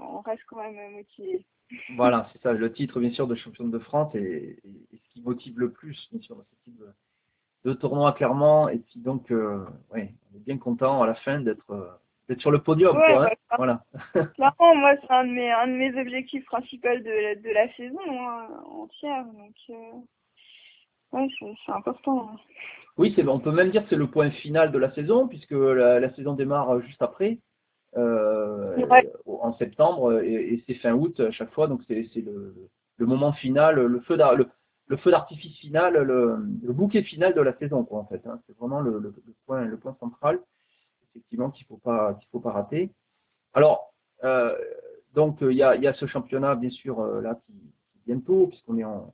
on 0.00 0.20
reste 0.20 0.42
quand 0.46 0.62
même 0.62 0.92
motivé. 0.92 1.44
Voilà, 1.96 2.28
c'est 2.32 2.42
ça, 2.42 2.52
le 2.52 2.72
titre, 2.72 3.00
bien 3.00 3.12
sûr, 3.12 3.26
de 3.26 3.34
championne 3.34 3.70
de 3.70 3.78
France 3.78 4.14
et 4.14 4.58
ce 4.92 5.12
qui 5.12 5.22
motive 5.22 5.58
le 5.58 5.70
plus, 5.70 6.08
bien 6.12 6.20
sûr, 6.20 6.36
dans 6.36 6.44
ce 6.44 6.64
type 6.64 6.78
de, 6.78 6.92
de 7.64 7.72
tournoi, 7.74 8.12
clairement. 8.12 8.68
Et 8.68 8.78
puis 8.78 9.00
donc, 9.00 9.30
euh, 9.30 9.64
ouais, 9.92 10.12
on 10.32 10.36
est 10.36 10.40
bien 10.40 10.58
content 10.58 11.02
à 11.02 11.06
la 11.06 11.14
fin 11.14 11.40
d'être 11.40 11.70
euh, 11.70 11.88
d'être 12.32 12.40
sur 12.40 12.50
le 12.50 12.58
podium, 12.62 12.96
Ouais, 12.96 13.06
quoi. 13.06 13.24
hein. 13.26 13.30
bah, 13.50 13.56
voilà. 13.56 13.84
Clairement, 14.34 14.74
moi 14.76 14.94
c'est 15.00 15.10
un 15.10 15.24
de 15.24 15.30
mes 15.32 15.50
un 15.52 15.66
de 15.66 15.72
mes 15.72 16.00
objectifs 16.00 16.44
principaux 16.46 16.88
de 16.88 17.10
la, 17.10 17.34
de 17.36 17.50
la 17.50 17.72
saison 17.74 17.98
hein, 18.10 18.48
entière, 18.66 19.24
donc. 19.26 19.54
euh, 19.70 19.74
Ouais, 21.12 21.28
c'est 21.66 21.72
important. 21.72 22.30
hein. 22.32 22.36
Oui, 22.96 23.12
c'est, 23.14 23.26
on 23.28 23.38
peut 23.38 23.52
même 23.52 23.70
dire 23.70 23.82
que 23.82 23.90
c'est 23.90 23.96
le 23.96 24.06
point 24.06 24.30
final 24.30 24.72
de 24.72 24.78
la 24.78 24.90
saison, 24.94 25.28
puisque 25.28 25.50
la, 25.52 26.00
la 26.00 26.10
saison 26.14 26.32
démarre 26.32 26.80
juste 26.80 27.02
après, 27.02 27.38
euh, 27.98 28.76
Ouais. 28.86 29.12
en 29.26 29.52
septembre, 29.58 30.22
et, 30.22 30.54
et 30.54 30.64
c'est 30.66 30.74
fin 30.76 30.92
août 30.94 31.20
à 31.20 31.30
chaque 31.30 31.52
fois, 31.52 31.66
donc 31.66 31.82
c'est, 31.86 32.08
le, 32.16 32.54
le 32.96 33.06
moment 33.06 33.32
final, 33.32 33.74
le 33.74 34.00
feu, 34.00 34.16
le, 34.16 34.46
le 34.86 34.96
feu 34.96 35.10
d'artifice 35.10 35.58
final, 35.58 35.94
le, 35.94 36.38
le 36.62 36.72
bouquet 36.72 37.02
final 37.02 37.34
de 37.34 37.40
la 37.42 37.52
saison, 37.58 37.84
quoi, 37.84 37.98
en 38.00 38.06
fait. 38.06 38.26
hein. 38.26 38.40
C'est 38.46 38.56
vraiment 38.56 38.80
le 38.80 39.12
point, 39.46 39.66
le 39.66 39.76
point 39.76 39.94
central, 40.00 40.40
effectivement, 41.14 41.50
qu'il 41.50 41.66
faut 41.66 41.76
pas, 41.76 42.14
qu'il 42.14 42.28
faut 42.30 42.40
pas 42.40 42.52
rater. 42.52 42.90
Alors, 43.54 43.92
euh, 44.24 44.56
donc 45.14 45.42
euh, 45.42 45.52
il 45.52 45.58
y, 45.58 45.62
a, 45.62 45.74
il 45.76 45.82
y 45.82 45.86
a 45.86 45.94
ce 45.94 46.06
championnat, 46.06 46.54
bien 46.54 46.70
sûr, 46.70 47.00
euh, 47.00 47.20
là, 47.20 47.38
qui, 47.46 47.52
qui 47.52 47.98
bientôt, 48.06 48.46
puisqu'on 48.46 48.78
est 48.78 48.84
en, 48.84 49.12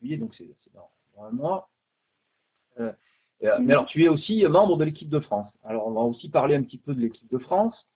juillet, 0.00 0.16
donc 0.16 0.34
c'est, 0.36 0.48
dans, 0.74 0.90
dans 1.16 1.24
un 1.24 1.30
mois. 1.30 1.68
Euh, 2.80 2.92
mais 3.40 3.72
alors, 3.72 3.86
tu 3.86 4.02
es 4.02 4.08
aussi 4.08 4.44
membre 4.46 4.76
de 4.76 4.84
l'équipe 4.84 5.08
de 5.08 5.20
France. 5.20 5.52
Alors, 5.64 5.86
on 5.86 5.92
va 5.92 6.00
aussi 6.00 6.28
parler 6.28 6.56
un 6.56 6.62
petit 6.62 6.78
peu 6.78 6.92
de 6.94 7.00
l'équipe 7.00 7.30
de 7.30 7.38
France. 7.38 7.86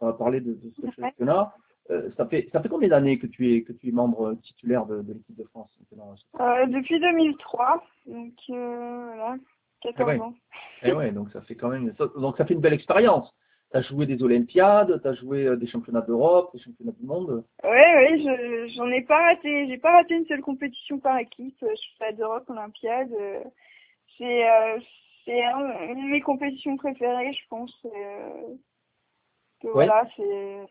On 0.00 0.06
va 0.06 0.12
parler 0.12 0.40
de, 0.40 0.52
de 0.52 0.72
ce 0.76 0.90
championnat. 1.00 1.54
Euh, 1.90 2.10
ça 2.16 2.26
fait 2.26 2.48
ça 2.52 2.60
fait 2.62 2.68
combien 2.68 2.88
d'années 2.88 3.18
que 3.18 3.26
tu 3.26 3.52
es 3.52 3.62
que 3.62 3.72
tu 3.72 3.88
es 3.88 3.92
membre 3.92 4.34
titulaire 4.42 4.86
de, 4.86 5.02
de 5.02 5.14
l'équipe 5.14 5.36
de 5.36 5.44
France 5.44 5.68
maintenant 5.80 6.14
Euh, 6.40 6.66
depuis 6.66 7.00
2003, 7.00 7.82
donc 8.06 8.34
euh, 8.50 9.06
voilà, 9.06 9.36
14 9.82 9.96
Ah 10.00 10.04
ouais. 10.06 10.20
ans. 10.20 10.34
Eh 10.84 10.92
ouais, 10.92 11.12
donc 11.12 11.30
ça 11.30 11.40
fait 11.42 11.54
quand 11.54 11.68
même 11.68 11.92
donc 12.16 12.36
ça 12.36 12.44
fait 12.44 12.54
une 12.54 12.60
belle 12.60 12.72
expérience. 12.72 13.32
Tu 13.70 13.78
as 13.78 13.82
joué 13.82 14.04
des 14.06 14.22
Olympiades, 14.22 15.00
tu 15.00 15.08
as 15.08 15.14
joué 15.14 15.46
euh, 15.46 15.56
des 15.56 15.66
championnats 15.66 16.02
d'Europe, 16.02 16.50
des 16.54 16.60
championnats 16.60 16.92
du 16.92 17.06
monde. 17.06 17.44
Ouais, 17.64 18.18
je- 18.18 18.72
j'en 18.76 18.88
ai 18.88 19.02
pas 19.02 19.22
raté, 19.22 19.66
j'ai 19.68 19.78
pas 19.78 19.92
raté 19.92 20.14
une 20.14 20.26
seule 20.26 20.40
compétition 20.42 20.98
par 20.98 21.16
équipe. 21.18 21.56
Je 21.60 21.74
suis 21.76 21.96
pas 21.98 22.12
d'Europe, 22.12 22.44
Olympiade. 22.50 23.12
euh, 23.18 23.40
C'est 24.18 24.48
euh, 24.48 24.78
c'est 25.24 25.42
un- 25.44 25.84
une 25.88 26.04
de 26.06 26.10
mes 26.10 26.20
compétitions 26.20 26.76
préférées, 26.76 27.32
je 27.32 27.48
pense. 27.48 27.74
euh, 27.86 28.54
que 29.60 29.68
Ouais. 29.68 29.72
voilà, 29.86 30.04
c'est 30.16 30.66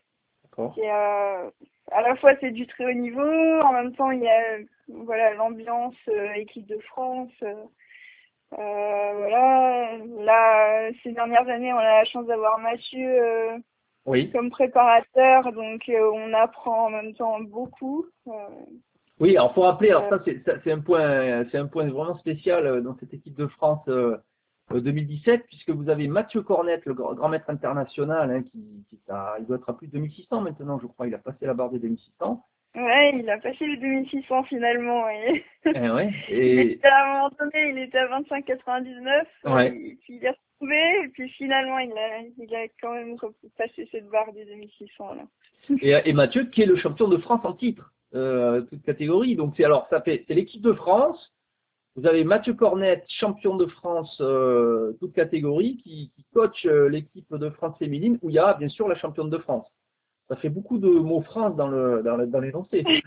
euh, 0.78 1.50
à 1.90 2.02
la 2.02 2.16
fois 2.16 2.32
c'est 2.40 2.50
du 2.50 2.66
très 2.66 2.86
haut 2.86 2.92
niveau, 2.92 3.20
en 3.22 3.72
même 3.72 3.94
temps 3.96 4.10
il 4.10 4.20
y 4.22 4.28
a 4.28 4.58
voilà 4.88 5.34
l'ambiance 5.34 5.96
euh, 6.08 6.32
équipe 6.34 6.66
de 6.66 6.78
France. 6.80 7.32
euh, 7.42 7.54
euh, 7.54 7.64
voilà, 8.56 9.96
là 10.18 10.90
ces 11.02 11.12
dernières 11.12 11.48
années 11.48 11.72
on 11.72 11.78
a 11.78 11.84
la 12.00 12.04
chance 12.04 12.26
d'avoir 12.26 12.58
Mathieu 12.58 13.08
euh, 13.22 13.58
Oui. 14.06 14.30
comme 14.30 14.50
préparateur, 14.50 15.52
donc 15.52 15.88
euh, 15.88 16.10
on 16.14 16.32
apprend 16.34 16.86
en 16.86 16.90
même 16.90 17.14
temps 17.14 17.40
beaucoup. 17.40 18.06
euh, 18.28 18.32
Oui, 19.20 19.36
alors 19.36 19.54
faut 19.54 19.62
rappeler, 19.62 19.90
alors 19.90 20.08
ça 20.08 20.18
c'est 20.24 20.72
un 20.72 20.80
point 20.80 21.44
c'est 21.50 21.58
un 21.58 21.66
point 21.66 21.88
vraiment 21.88 22.16
spécial 22.18 22.66
euh, 22.66 22.80
dans 22.80 22.96
cette 22.98 23.14
équipe 23.14 23.36
de 23.36 23.46
France 23.46 23.84
euh, 23.88 24.16
euh, 24.72 24.80
2017 24.80 25.44
puisque 25.46 25.70
vous 25.70 25.88
avez 25.88 26.06
Mathieu 26.08 26.42
Cornette, 26.42 26.84
le 26.86 26.94
grand, 26.94 27.14
grand 27.14 27.28
maître 27.28 27.50
international, 27.50 28.30
hein, 28.30 28.42
qui, 28.42 28.84
qui 28.90 28.98
à- 29.08 29.36
il 29.38 29.46
doit 29.46 29.56
être 29.56 29.68
à 29.70 29.76
plus 29.76 29.86
de 29.88 29.92
2600 29.92 30.40
maintenant, 30.40 30.78
je 30.78 30.86
crois, 30.86 31.06
il 31.06 31.14
a 31.14 31.18
passé 31.18 31.46
la 31.46 31.54
barre 31.54 31.70
des 31.70 31.78
2600. 31.78 32.44
Ouais, 32.74 33.12
il 33.18 33.28
a 33.28 33.38
passé 33.38 33.66
les 33.66 33.76
2600 33.76 34.44
finalement. 34.44 35.08
Et... 35.10 35.44
Eh 35.66 35.90
ouais. 35.90 36.10
Et 36.30 36.80
à 36.84 37.04
un 37.04 37.12
moment 37.12 37.30
donné, 37.38 37.70
il 37.70 37.78
était 37.78 37.98
à 37.98 38.20
25,99. 38.20 39.54
Ouais. 39.54 39.68
Et 39.68 39.98
puis 40.02 40.14
il 40.16 40.24
est 40.24 40.30
retrouvé. 40.30 41.04
Et 41.04 41.08
puis 41.08 41.28
finalement, 41.30 41.78
il 41.78 41.92
a, 41.92 42.20
il 42.38 42.54
a 42.54 42.66
quand 42.80 42.94
même 42.94 43.16
passé 43.58 43.88
cette 43.92 44.08
barre 44.08 44.32
des 44.32 44.44
2600 44.46 45.14
là. 45.14 45.22
Et, 45.80 46.10
et 46.10 46.12
Mathieu, 46.12 46.44
qui 46.46 46.62
est 46.62 46.66
le 46.66 46.76
champion 46.76 47.08
de 47.08 47.18
France 47.18 47.44
en 47.44 47.52
titre, 47.52 47.92
euh, 48.14 48.62
toute 48.62 48.82
catégorie. 48.82 49.36
Donc 49.36 49.54
c'est 49.56 49.64
alors 49.64 49.86
ça 49.90 50.00
fait 50.00 50.24
c'est 50.26 50.34
l'équipe 50.34 50.62
de 50.62 50.72
France. 50.72 51.32
Vous 51.94 52.06
avez 52.06 52.24
Mathieu 52.24 52.54
Cornette, 52.54 53.04
champion 53.08 53.56
de 53.56 53.66
France 53.66 54.16
euh, 54.22 54.94
toute 54.98 55.12
catégorie, 55.12 55.76
qui, 55.76 56.10
qui 56.16 56.24
coach 56.32 56.64
euh, 56.64 56.88
l'équipe 56.88 57.34
de 57.34 57.50
France 57.50 57.78
féminine, 57.78 58.18
où 58.22 58.30
il 58.30 58.34
y 58.34 58.38
a 58.38 58.54
bien 58.54 58.70
sûr 58.70 58.88
la 58.88 58.96
championne 58.96 59.28
de 59.28 59.36
France. 59.36 59.66
Ça 60.28 60.36
fait 60.36 60.48
beaucoup 60.48 60.78
de 60.78 60.88
mots 60.88 61.22
France 61.22 61.56
dans 61.56 61.68
le 61.68 62.02
dans, 62.02 62.16
l'énoncé. 62.40 62.84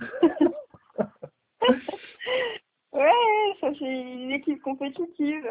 Ouais, 2.92 3.12
ça 3.60 3.68
c'est 3.78 3.86
une 3.86 4.32
équipe 4.32 4.62
compétitive. 4.62 5.46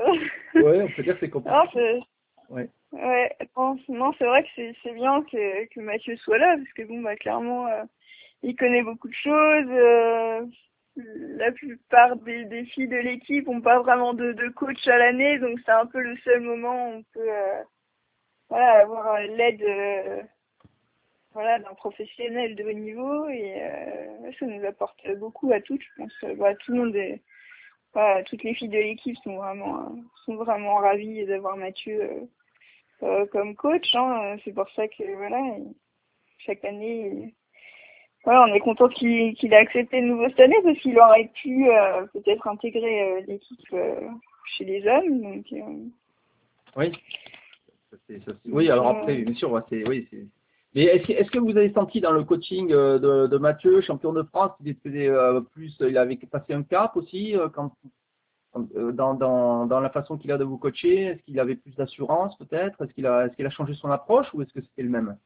ouais, 0.54 0.82
on 0.82 0.88
peut 0.88 1.02
dire 1.02 1.18
que 1.18 1.26
c'est 1.26 1.30
c'est- 1.72 2.00
Ouais. 2.48 2.70
Ouais, 2.92 3.36
non, 3.56 3.76
non, 3.88 4.12
c'est 4.16 4.24
vrai 4.24 4.44
que 4.44 4.72
c'est 4.82 4.92
bien 4.92 5.22
que, 5.24 5.66
que 5.66 5.80
Mathieu 5.80 6.16
soit 6.16 6.38
là, 6.38 6.56
parce 6.56 6.72
que 6.74 6.82
bon, 6.84 7.00
bah 7.02 7.16
clairement, 7.16 7.66
euh, 7.66 7.82
il 8.42 8.54
connaît 8.56 8.82
beaucoup 8.82 9.08
de 9.08 9.14
choses. 9.14 9.66
euh, 9.68 10.46
la 10.96 11.50
plupart 11.52 12.16
des, 12.16 12.44
des 12.44 12.64
filles 12.66 12.88
de 12.88 12.96
l'équipe 12.96 13.48
ont 13.48 13.60
pas 13.60 13.80
vraiment 13.80 14.14
de, 14.14 14.32
de 14.32 14.48
coach 14.50 14.86
à 14.86 14.96
l'année, 14.96 15.38
donc 15.38 15.58
c'est 15.66 15.72
un 15.72 15.86
peu 15.86 16.00
le 16.00 16.16
seul 16.18 16.40
moment 16.40 16.88
où 16.90 16.92
on 16.98 17.02
peut 17.12 17.28
euh, 17.30 17.62
voilà, 18.48 18.82
avoir 18.82 19.18
l'aide 19.20 19.62
voilà, 21.34 21.58
d'un 21.58 21.74
professionnel 21.74 22.54
de 22.54 22.64
haut 22.64 22.72
niveau, 22.72 23.28
et 23.28 23.54
euh, 23.60 24.30
ça 24.38 24.46
nous 24.46 24.64
apporte 24.64 25.06
beaucoup 25.18 25.52
à 25.52 25.60
toutes, 25.60 25.82
je 25.82 25.88
pense. 26.02 26.24
Voilà, 26.36 26.54
tout 26.56 26.72
le 26.72 26.78
monde 26.78 26.96
est, 26.96 27.20
voilà, 27.92 28.22
toutes 28.24 28.42
les 28.44 28.54
filles 28.54 28.68
de 28.68 28.78
l'équipe 28.78 29.16
sont 29.24 29.36
vraiment 29.36 29.80
euh, 29.80 29.94
sont 30.24 30.36
vraiment 30.36 30.76
ravies 30.76 31.26
d'avoir 31.26 31.56
Mathieu 31.56 32.00
euh, 32.02 32.20
euh, 33.02 33.26
comme 33.26 33.54
coach. 33.56 33.94
Hein. 33.94 34.36
C'est 34.44 34.52
pour 34.54 34.70
ça 34.70 34.86
que 34.88 35.02
voilà, 35.16 35.38
il- 35.58 35.74
chaque 36.38 36.64
année, 36.64 37.08
il- 37.12 37.32
voilà, 38.24 38.44
on 38.44 38.54
est 38.54 38.60
content 38.60 38.88
qu'il 38.88 39.34
qu'il 39.34 39.52
ait 39.52 39.56
accepté 39.56 40.00
de 40.00 40.06
nouveau 40.06 40.28
cette 40.28 40.40
année 40.40 40.56
parce 40.62 40.78
qu'il 40.78 40.98
aurait 40.98 41.30
pu 41.34 41.68
euh, 41.68 42.06
peut-être 42.12 42.46
intégrer 42.46 43.02
euh, 43.02 43.20
l'équipe 43.26 43.58
euh, 43.72 44.08
chez 44.56 44.64
les 44.64 44.86
hommes. 44.86 45.20
Donc 45.20 45.46
euh, 45.52 45.84
Oui. 46.76 46.92
Ça, 47.90 47.96
ça, 48.26 48.32
oui, 48.46 48.70
alors 48.70 48.88
après, 48.88 49.16
bien 49.18 49.34
sûr, 49.34 49.64
c'est 49.68 49.86
oui, 49.88 50.06
c'est. 50.10 50.26
Mais 50.74 50.84
est-ce 50.84 51.30
que, 51.30 51.38
vous 51.38 51.56
avez 51.56 51.72
senti 51.72 52.00
dans 52.00 52.10
le 52.10 52.24
coaching 52.24 52.72
euh, 52.72 52.98
de, 52.98 53.28
de 53.28 53.38
Mathieu, 53.38 53.80
champion 53.80 54.12
de 54.12 54.24
France, 54.24 54.50
qu'il 54.58 54.68
était 54.68 55.08
euh, 55.08 55.40
plus, 55.40 55.76
il 55.80 55.96
avait 55.96 56.16
passé 56.16 56.52
un 56.52 56.64
cap 56.64 56.96
aussi 56.96 57.36
euh, 57.36 57.48
quand, 57.48 57.72
dans, 58.54 59.14
dans, 59.14 59.66
dans 59.66 59.80
la 59.80 59.90
façon 59.90 60.18
qu'il 60.18 60.32
a 60.32 60.38
de 60.38 60.42
vous 60.42 60.58
coacher? 60.58 61.02
Est-ce 61.02 61.22
qu'il 61.22 61.38
avait 61.38 61.54
plus 61.54 61.76
d'assurance 61.76 62.36
peut-être? 62.38 62.82
Est-ce 62.82 62.92
qu'il 62.92 63.06
a, 63.06 63.28
a 63.38 63.50
changé 63.50 63.74
son 63.74 63.90
approche 63.92 64.26
ou 64.34 64.42
est-ce 64.42 64.52
que 64.52 64.62
c'était 64.62 64.82
le 64.82 64.88
même? 64.88 65.16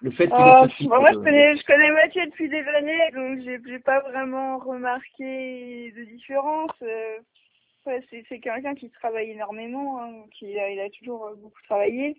Le 0.00 0.10
fait 0.10 0.26
qu'il 0.26 0.88
moi, 0.88 1.12
je 1.12 1.18
connais, 1.18 1.56
je 1.56 1.64
connais 1.64 1.92
Mathieu 1.92 2.26
depuis 2.26 2.48
des 2.48 2.64
années, 2.74 3.10
donc 3.14 3.40
j'ai 3.44 3.78
pas 3.78 4.00
vraiment 4.00 4.58
remarqué 4.58 5.92
de 5.92 6.04
différence. 6.04 6.72
Ouais, 7.86 8.02
c'est 8.10 8.38
quelqu'un 8.40 8.74
qui 8.74 8.90
travaille 8.90 9.30
énormément, 9.30 10.00
hein, 10.00 10.10
donc 10.10 10.30
il 10.40 10.58
a, 10.58 10.70
il 10.70 10.80
a 10.80 10.88
toujours 10.90 11.30
beaucoup 11.36 11.62
travaillé. 11.64 12.16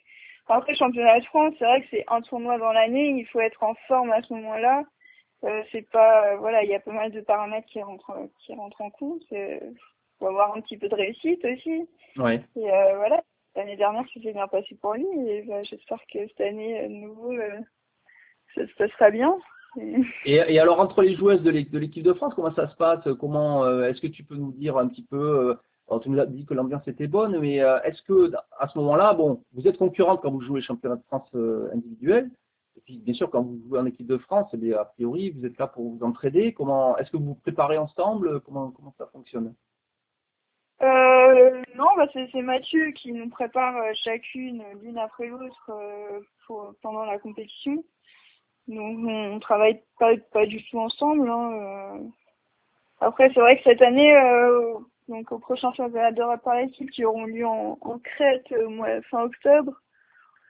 Après, 0.48 0.76
championnat 0.76 1.20
de 1.20 1.26
France, 1.26 1.54
c'est 1.58 1.66
vrai 1.66 1.82
que 1.82 1.88
c'est 1.92 2.06
un 2.08 2.22
tournoi 2.22 2.58
dans 2.58 2.74
l'année, 2.74 3.10
il 3.10 3.26
faut 3.28 3.40
être 3.40 3.64
en 3.64 3.74
forme 3.88 4.12
à 4.12 4.22
ce 4.22 4.34
moment-là. 4.34 4.84
Euh, 5.46 5.64
c'est 5.72 5.90
pas, 5.90 6.28
euh, 6.34 6.38
voilà, 6.38 6.64
il 6.64 6.70
y 6.70 6.76
a 6.76 6.80
pas 6.80 6.92
mal 6.92 7.12
de 7.12 7.22
paramètres 7.22 7.68
qui 7.68 7.82
rentrent, 7.82 8.30
qui 8.40 8.54
rentrent 8.54 8.82
en 8.82 8.90
compte. 8.90 9.24
Il 9.32 9.76
faut 10.20 10.28
avoir 10.28 10.56
un 10.56 10.62
petit 10.62 10.78
peu 10.78 10.88
de 10.90 10.96
réussite 10.96 11.44
aussi. 11.46 11.88
Ouais. 12.18 12.42
Et 12.56 12.72
euh, 12.72 12.96
voilà, 12.98 13.22
l'année 13.56 13.76
dernière, 13.76 14.04
ça 14.14 14.22
s'est 14.22 14.32
bien 14.34 14.48
passé 14.48 14.78
pour 14.82 14.94
lui. 14.94 15.06
Et 15.28 15.42
bah, 15.44 15.64
j'espère 15.64 16.00
que 16.14 16.28
cette 16.28 16.42
année, 16.42 16.80
euh, 16.82 16.88
de 16.88 16.94
nouveau, 16.94 17.32
euh, 17.34 17.60
ça 18.56 18.68
se 18.68 18.74
passera 18.76 19.12
bien. 19.12 19.38
Et- 20.26 20.60
alors 20.60 20.80
entre 20.80 21.02
les 21.02 21.16
joueuses 21.16 21.42
de 21.42 21.50
l'é- 21.50 21.64
de 21.66 21.80
l'équipe 21.80 22.04
de 22.04 22.14
France, 22.14 22.34
comment 22.36 22.54
ça 22.54 22.70
se 22.70 22.76
passe? 22.76 23.08
Comment 23.20 23.64
euh, 23.66 23.90
est-ce 23.90 24.02
que 24.02 24.08
tu 24.08 24.24
peux 24.24 24.36
nous 24.36 24.52
dire 24.52 24.78
un 24.78 24.88
petit 24.88 25.04
peu 25.04 25.18
euh, 25.18 25.56
alors, 25.90 26.02
tu 26.02 26.10
nous 26.10 26.20
as 26.20 26.26
dit 26.26 26.46
que 26.46 26.54
l'ambiance 26.54 26.88
était 26.88 27.08
bonne, 27.08 27.38
mais 27.40 27.62
euh, 27.62 27.82
est-ce 27.84 28.02
que 28.04 28.32
à 28.58 28.68
ce 28.68 28.78
moment-là, 28.80 29.14
bon, 29.14 29.44
vous 29.54 29.68
êtes 29.68 29.78
concurrente 29.78 30.22
quand 30.22 30.32
vous 30.32 30.42
jouez 30.42 30.62
le 30.62 30.66
championnat 30.66 30.96
de 30.96 31.04
France 31.04 31.30
euh, 31.36 31.70
individuel, 31.74 32.32
et 32.78 32.82
puis 32.82 32.98
bien 32.98 33.14
sûr 33.14 33.30
quand 33.30 33.44
vous 33.44 33.60
jouez 33.68 33.80
en 33.80 33.86
équipe 33.86 34.08
de 34.08 34.18
France, 34.18 34.50
eh 34.54 34.58
bien, 34.58 34.78
a 34.78 34.86
priori 34.86 35.32
vous 35.32 35.46
êtes 35.46 35.58
là 35.58 35.68
pour 35.68 35.84
vous 35.84 36.04
entraider. 36.04 36.54
Comment 36.54 36.98
est-ce 36.98 37.12
que 37.12 37.18
vous 37.18 37.26
vous 37.26 37.36
préparez 37.36 37.78
ensemble? 37.78 38.40
Comment 38.42 38.72
comment 38.72 38.94
ça 38.98 39.08
fonctionne? 39.08 39.54
Euh, 40.82 41.62
non, 41.76 41.86
bah 41.96 42.08
c'est 42.14 42.42
Mathieu 42.42 42.92
qui 42.92 43.14
nous 43.14 43.30
prépare 43.30 43.78
euh, 43.78 43.92
chacune 43.94 44.64
l'une 44.82 44.98
après 44.98 45.28
l'autre 45.28 45.70
euh, 45.70 46.20
pendant 46.82 47.06
la 47.06 47.20
compétition. 47.20 47.84
Donc 48.68 48.98
on, 49.00 49.34
on 49.34 49.40
travaille 49.40 49.82
pas 50.00 50.18
pas 50.32 50.46
du 50.46 50.64
tout 50.66 50.80
ensemble. 50.80 51.30
Hein. 51.30 52.00
Après 53.00 53.30
c'est 53.34 53.40
vrai 53.40 53.58
que 53.58 53.64
cette 53.64 53.82
année, 53.82 54.16
euh, 54.16 54.74
donc 55.08 55.32
au 55.32 55.40
prochain 55.40 55.72
championnat 55.74 56.12
d'Europe 56.12 56.42
par 56.44 56.58
équipe 56.58 56.92
qui 56.92 57.06
auront 57.06 57.26
lieu 57.26 57.46
en, 57.46 57.78
en 57.82 58.00
Crète 58.00 58.52
au 58.66 58.70
mois 58.70 59.02
fin 59.04 59.24
octobre, 59.24 59.74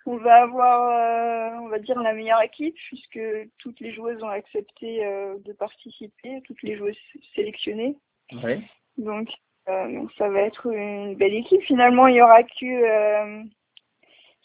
on 0.05 0.17
va 0.17 0.43
avoir, 0.43 0.89
euh, 0.89 1.59
on 1.61 1.67
va 1.69 1.79
dire 1.79 2.01
la 2.01 2.13
meilleure 2.13 2.41
équipe 2.41 2.75
puisque 2.75 3.19
toutes 3.57 3.79
les 3.79 3.93
joueuses 3.93 4.21
ont 4.21 4.29
accepté 4.29 5.05
euh, 5.05 5.35
de 5.45 5.53
participer, 5.53 6.41
toutes 6.45 6.61
les 6.61 6.75
joueuses 6.75 6.97
sélectionnées. 7.35 7.95
Ouais. 8.43 8.59
Donc, 8.97 9.29
euh, 9.69 9.91
donc 9.93 10.11
ça 10.17 10.29
va 10.29 10.41
être 10.41 10.67
une 10.67 11.15
belle 11.15 11.33
équipe. 11.35 11.61
Finalement, 11.63 12.07
il 12.07 12.15
y 12.15 12.21
aura 12.21 12.43
que 12.43 12.65
euh, 12.65 13.43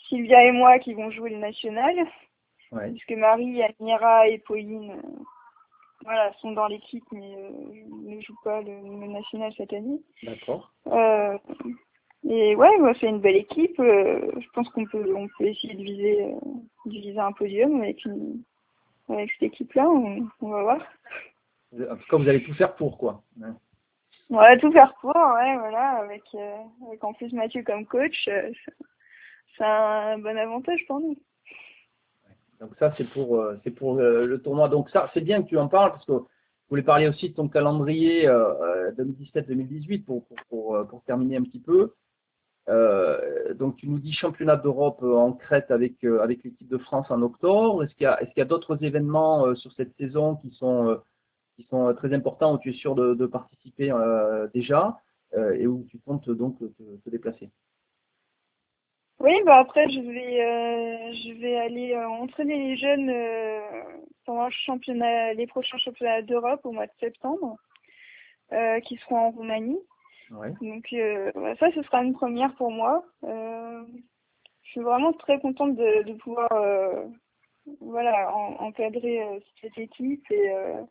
Sylvia 0.09 0.45
et 0.45 0.53
moi 0.53 0.79
qui 0.79 0.95
vont 0.95 1.11
jouer 1.11 1.31
le 1.31 1.39
national, 1.39 1.95
Ouais. 2.71 2.91
puisque 2.91 3.13
Marie, 3.13 3.63
Amira 3.63 4.29
et 4.29 4.39
Pauline 4.39 5.01
voilà, 6.05 6.33
sont 6.35 6.53
dans 6.53 6.67
l'équipe 6.67 7.05
mais 7.13 7.35
euh, 7.37 7.51
ne 8.05 8.21
jouent 8.21 8.41
pas 8.45 8.61
le, 8.63 8.73
le 8.73 9.07
national 9.09 9.53
cette 9.57 9.73
année. 9.73 10.01
D'accord. 10.23 10.73
Euh, 10.87 11.37
et 12.29 12.57
ouais, 12.57 12.81
bah, 12.81 12.93
c'est 13.01 13.09
une 13.09 13.21
belle 13.21 13.37
équipe. 13.37 13.79
euh, 13.81 14.31
je 14.41 14.49
pense 14.51 14.69
qu'on 14.71 14.85
peut, 14.87 15.15
on 15.17 15.29
peut 15.37 15.47
essayer 15.47 15.75
de 15.75 15.83
viser, 15.83 16.25
euh, 16.25 16.39
de 16.87 16.91
viser 16.91 17.19
un 17.19 17.33
podium 17.33 17.81
avec 17.81 18.05
une, 18.05 18.43
avec 19.09 19.31
cette 19.33 19.45
équipe-là. 19.45 19.89
On, 19.89 20.29
on 20.41 20.49
va 20.49 20.63
voir. 20.63 20.79
En 21.73 21.97
tout 21.97 22.09
cas, 22.09 22.17
vous 22.17 22.29
allez 22.29 22.43
tout 22.43 22.55
faire 22.55 22.75
pour, 22.77 22.97
quoi. 22.99 23.23
Ouais. 23.41 23.49
On 24.31 24.37
va 24.37 24.57
tout 24.59 24.73
faire 24.73 24.95
pour, 25.01 25.17
ouais, 25.17 25.57
voilà, 25.59 25.97
avec, 26.01 26.23
avec 26.87 27.03
en 27.03 27.15
plus 27.15 27.33
Mathieu 27.33 27.63
comme 27.63 27.87
coach, 27.87 28.29
c'est 29.57 29.65
un 29.65 30.19
bon 30.19 30.37
avantage 30.37 30.85
pour 30.87 31.01
nous. 31.01 31.17
Donc 32.61 32.71
ça, 32.79 32.93
c'est 32.97 33.09
pour, 33.11 33.41
euh, 33.41 33.57
pour 33.77 33.99
euh, 33.99 34.27
le 34.27 34.41
tournoi. 34.41 34.69
Donc 34.69 34.91
ça, 34.91 35.11
c'est 35.15 35.21
bien 35.21 35.43
que 35.43 35.49
tu 35.49 35.59
en 35.59 35.69
parles 35.69 35.93
parce 35.93 36.05
que 36.05 36.13
je 36.13 36.71
voulais 36.71 36.83
parler 36.83 37.09
aussi 37.09 37.31
de 37.31 37.35
ton 37.35 37.49
calendrier 37.49 38.29
euh, 38.29 38.91
2017-2018 38.93 40.05
pour, 40.05 40.27
pour, 40.27 40.37
pour, 40.49 40.77
euh, 40.77 40.85
pour 40.85 41.03
terminer 41.05 41.37
un 41.37 41.43
petit 41.43 41.61
peu. 41.61 41.95
Euh, 42.69 43.55
donc 43.55 43.77
tu 43.77 43.89
nous 43.89 43.99
dis 43.99 44.13
championnat 44.13 44.57
d'Europe 44.57 45.01
euh, 45.03 45.15
en 45.15 45.33
Crète 45.33 45.71
avec, 45.71 46.05
euh, 46.05 46.21
avec 46.21 46.45
l'équipe 46.45 46.69
de 46.69 46.79
France 46.79 47.07
en 47.11 47.23
octobre. 47.23 47.83
Est-ce 47.83 47.95
qu'il 47.95 48.05
y 48.37 48.41
a, 48.41 48.45
d'autres 48.45 48.85
événements 48.85 49.47
euh, 49.47 49.55
sur 49.55 49.73
cette 49.73 49.97
saison 49.97 50.37
qui 50.37 50.51
sont, 50.51 50.89
euh, 50.89 50.97
qui 51.57 51.65
sont 51.71 51.89
euh, 51.89 51.95
très 51.95 52.13
importants 52.13 52.55
où 52.55 52.59
tu 52.59 52.71
es 52.71 52.75
sûr 52.75 52.95
de, 52.95 53.27
participer 53.27 53.91
euh, 53.91 54.47
déjà 54.53 54.99
euh, 55.35 55.53
et 55.55 55.67
où 55.67 55.87
tu 55.89 55.99
comptes 56.01 56.29
donc 56.29 56.59
te 56.59 57.11
déplacer? 57.11 57.51
Oui, 59.21 59.33
bah 59.45 59.59
après 59.59 59.89
je 59.89 60.01
vais 60.01 60.41
euh, 60.45 61.13
je 61.13 61.33
vais 61.41 61.57
aller 61.57 61.93
euh, 61.95 62.07
entraîner 62.09 62.57
les 62.57 62.77
jeunes 62.77 63.11
euh, 63.11 63.61
pendant 64.25 64.45
le 64.47 64.53
championnat, 64.53 65.35
les 65.35 65.47
prochains 65.49 65.79
championnats 65.79 66.23
d'Europe 66.23 66.61
au 66.65 66.71
mois 66.71 66.87
de 66.87 66.93
septembre, 67.01 67.57
euh, 68.53 68.79
qui 68.81 68.97
seront 68.99 69.17
en 69.19 69.31
Roumanie. 69.31 69.81
Ouais. 70.31 70.53
Donc 70.61 70.85
euh, 70.93 71.33
bah, 71.35 71.57
ça, 71.57 71.71
ce 71.73 71.83
sera 71.83 72.05
une 72.05 72.15
première 72.15 72.55
pour 72.55 72.71
moi. 72.71 73.03
Euh, 73.25 73.83
je 74.63 74.71
suis 74.71 74.81
vraiment 74.83 75.13
très 75.15 75.41
contente 75.41 75.75
de, 75.75 76.03
de 76.03 76.13
pouvoir 76.15 76.53
euh, 76.53 77.07
voilà 77.81 78.33
en- 78.37 78.67
encadrer 78.67 79.21
cette 79.61 79.77
équipe 79.79 80.31
et 80.31 80.51
euh, 80.53 80.83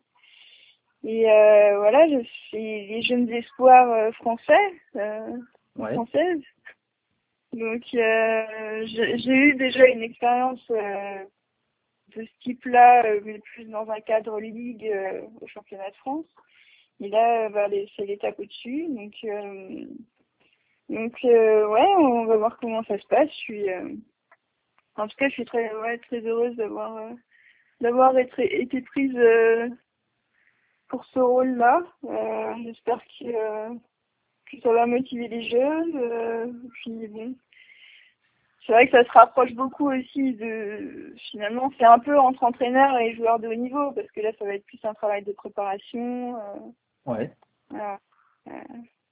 et 1.06 1.32
euh, 1.32 1.78
voilà, 1.78 2.10
je 2.10 2.22
suis 2.50 2.88
les 2.88 3.02
jeunes 3.04 3.30
espoirs 3.30 4.13
français, 4.16 4.54
euh, 4.98 5.38
Ouais. 5.78 5.94
françaises. 5.94 6.42
Donc 7.53 7.83
euh, 7.93 8.86
j'ai 8.86 9.33
eu 9.33 9.55
déjà 9.55 9.88
une 9.88 10.03
expérience 10.03 10.63
euh, 10.69 11.23
de 12.15 12.23
ce 12.23 12.39
type-là, 12.41 13.05
euh, 13.05 13.21
mais 13.23 13.39
plus 13.39 13.65
dans 13.65 13.89
un 13.89 13.99
cadre 14.01 14.39
ligue 14.39 14.91
au 15.41 15.47
championnat 15.47 15.89
de 15.89 15.95
France. 15.95 16.25
Et 16.99 17.10
là, 17.10 17.49
bah, 17.49 17.67
c'est 17.95 18.05
l'étape 18.05 18.39
au-dessus. 18.39 18.88
Donc, 18.89 19.13
euh, 19.23 19.86
donc 20.89 21.13
euh, 21.25 21.67
ouais, 21.69 21.95
on 21.97 22.25
va 22.25 22.38
voir 22.38 22.57
comment 22.60 22.83
ça 22.83 22.97
se 22.97 23.07
passe. 23.07 23.29
Je 23.29 23.36
suis, 23.36 23.69
euh, 23.69 23.93
en 24.95 25.07
tout 25.07 25.15
cas, 25.17 25.29
je 25.29 25.33
suis 25.33 25.45
très, 25.45 25.73
ouais, 25.75 25.97
très 25.99 26.21
heureuse 26.21 26.55
d'avoir, 26.55 27.12
d'avoir 27.81 28.17
été, 28.17 28.62
été 28.62 28.81
prise 28.81 29.17
pour 30.89 31.05
ce 31.05 31.19
rôle-là. 31.19 31.81
J'espère 32.63 33.01
que, 33.19 33.77
que 34.51 34.60
ça 34.62 34.71
va 34.71 34.86
motiver 34.86 35.27
les 35.27 35.43
jeunes. 35.43 36.62
puis 36.83 37.07
bon, 37.07 37.36
c'est 38.67 38.73
vrai 38.73 38.88
que 38.88 38.97
ça 38.97 39.05
se 39.05 39.12
rapproche 39.12 39.53
beaucoup 39.53 39.89
aussi 39.89 40.33
de 40.33 41.13
finalement 41.31 41.71
c'est 41.77 41.86
un 41.86 41.99
peu 41.99 42.19
entre 42.19 42.43
entraîneur 42.43 42.97
et 42.97 43.15
joueur 43.15 43.39
de 43.39 43.47
haut 43.47 43.55
niveau 43.55 43.91
parce 43.93 44.12
que 44.12 44.19
là 44.19 44.31
ça 44.38 44.45
va 44.45 44.55
être 44.55 44.65
plus 44.65 44.79
un 44.83 44.93
travail 44.93 45.23
de 45.23 45.31
préparation. 45.31 46.36
euh, 46.36 46.39
Ouais. 47.05 47.31
voilà. 47.69 47.97
Euh, 48.49 48.51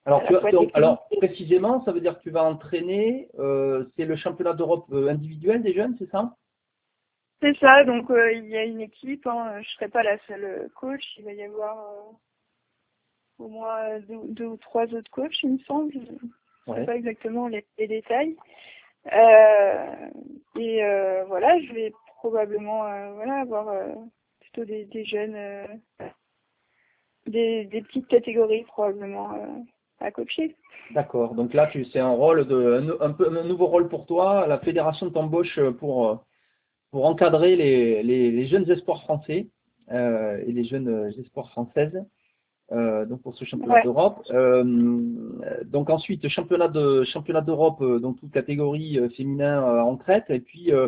Alors, 0.05 0.21
tu, 0.27 0.35
alors 0.73 1.07
précisément, 1.17 1.83
ça 1.85 1.93
veut 1.93 2.01
dire 2.01 2.17
que 2.17 2.23
tu 2.23 2.29
vas 2.29 2.43
entraîner, 2.43 3.29
euh, 3.39 3.85
c'est 3.95 4.03
le 4.03 4.17
championnat 4.17 4.53
d'Europe 4.53 4.91
individuel 4.91 5.63
des 5.63 5.73
jeunes, 5.73 5.95
c'est 5.97 6.09
ça? 6.11 6.35
C'est 7.41 7.57
ça, 7.59 7.85
donc 7.85 8.07
il 8.09 8.47
y 8.49 8.57
a 8.57 8.65
une 8.65 8.81
équipe, 8.81 9.25
hein, 9.27 9.61
je 9.61 9.69
serai 9.71 9.87
pas 9.87 10.03
la 10.03 10.17
seule 10.27 10.69
coach, 10.75 11.03
il 11.17 11.23
va 11.25 11.31
y 11.33 11.43
avoir 11.43 11.77
au 13.39 13.47
moins 13.47 13.99
deux, 13.99 14.19
deux 14.29 14.45
ou 14.45 14.57
trois 14.57 14.85
autres 14.93 15.11
coachs, 15.11 15.41
il 15.43 15.53
me 15.53 15.59
semble. 15.59 15.93
Je 15.93 15.99
sais 15.99 16.17
Ouais. 16.67 16.85
pas 16.85 16.95
exactement 16.95 17.47
les, 17.47 17.63
les 17.77 17.87
détails. 17.87 18.35
Euh, 19.13 20.09
et 20.59 20.83
euh, 20.83 21.23
voilà, 21.25 21.59
je 21.61 21.73
vais 21.73 21.93
probablement 22.17 22.87
euh, 22.87 23.13
voilà 23.13 23.35
avoir 23.41 23.71
plutôt 24.39 24.65
des, 24.65 24.85
des 24.85 25.05
jeunes, 25.05 25.37
des, 27.27 27.65
des 27.65 27.81
petites 27.83 28.07
catégories 28.07 28.63
probablement 28.63 29.29
à 29.99 30.09
coacher. 30.09 30.55
D'accord. 30.91 31.35
Donc 31.35 31.53
là, 31.53 31.67
tu 31.67 31.85
c'est 31.85 31.99
un 31.99 32.09
rôle 32.13 32.47
de 32.47 32.97
un, 32.99 33.05
un 33.09 33.11
peu 33.13 33.27
un 33.27 33.43
nouveau 33.43 33.67
rôle 33.67 33.89
pour 33.89 34.07
toi. 34.07 34.47
La 34.47 34.57
fédération 34.57 35.11
t'embauche 35.11 35.59
pour 35.77 36.25
pour 36.89 37.05
encadrer 37.05 37.55
les, 37.55 38.01
les, 38.01 38.31
les 38.31 38.47
jeunes 38.47 38.69
espoirs 38.71 39.03
français 39.03 39.49
et 39.91 40.51
les 40.51 40.63
jeunes 40.63 41.13
espoirs 41.19 41.51
françaises. 41.51 42.03
Euh, 42.71 43.05
donc 43.05 43.21
pour 43.21 43.35
ce 43.35 43.45
championnat 43.45 43.75
Ouais. 43.75 43.83
d'Europe. 43.83 44.23
Euh, 44.31 44.63
donc 45.65 45.89
ensuite 45.91 46.27
championnat 46.29 46.67
de 46.67 47.03
championnat 47.03 47.41
d'Europe 47.41 47.79
euh, 47.81 47.99
donc 47.99 48.19
toute 48.19 48.31
catégorie 48.31 48.97
euh, 48.99 49.09
féminin 49.09 49.61
euh, 49.63 49.81
en 49.81 49.97
Crète 49.97 50.25
et 50.29 50.39
puis 50.39 50.71
euh, 50.71 50.87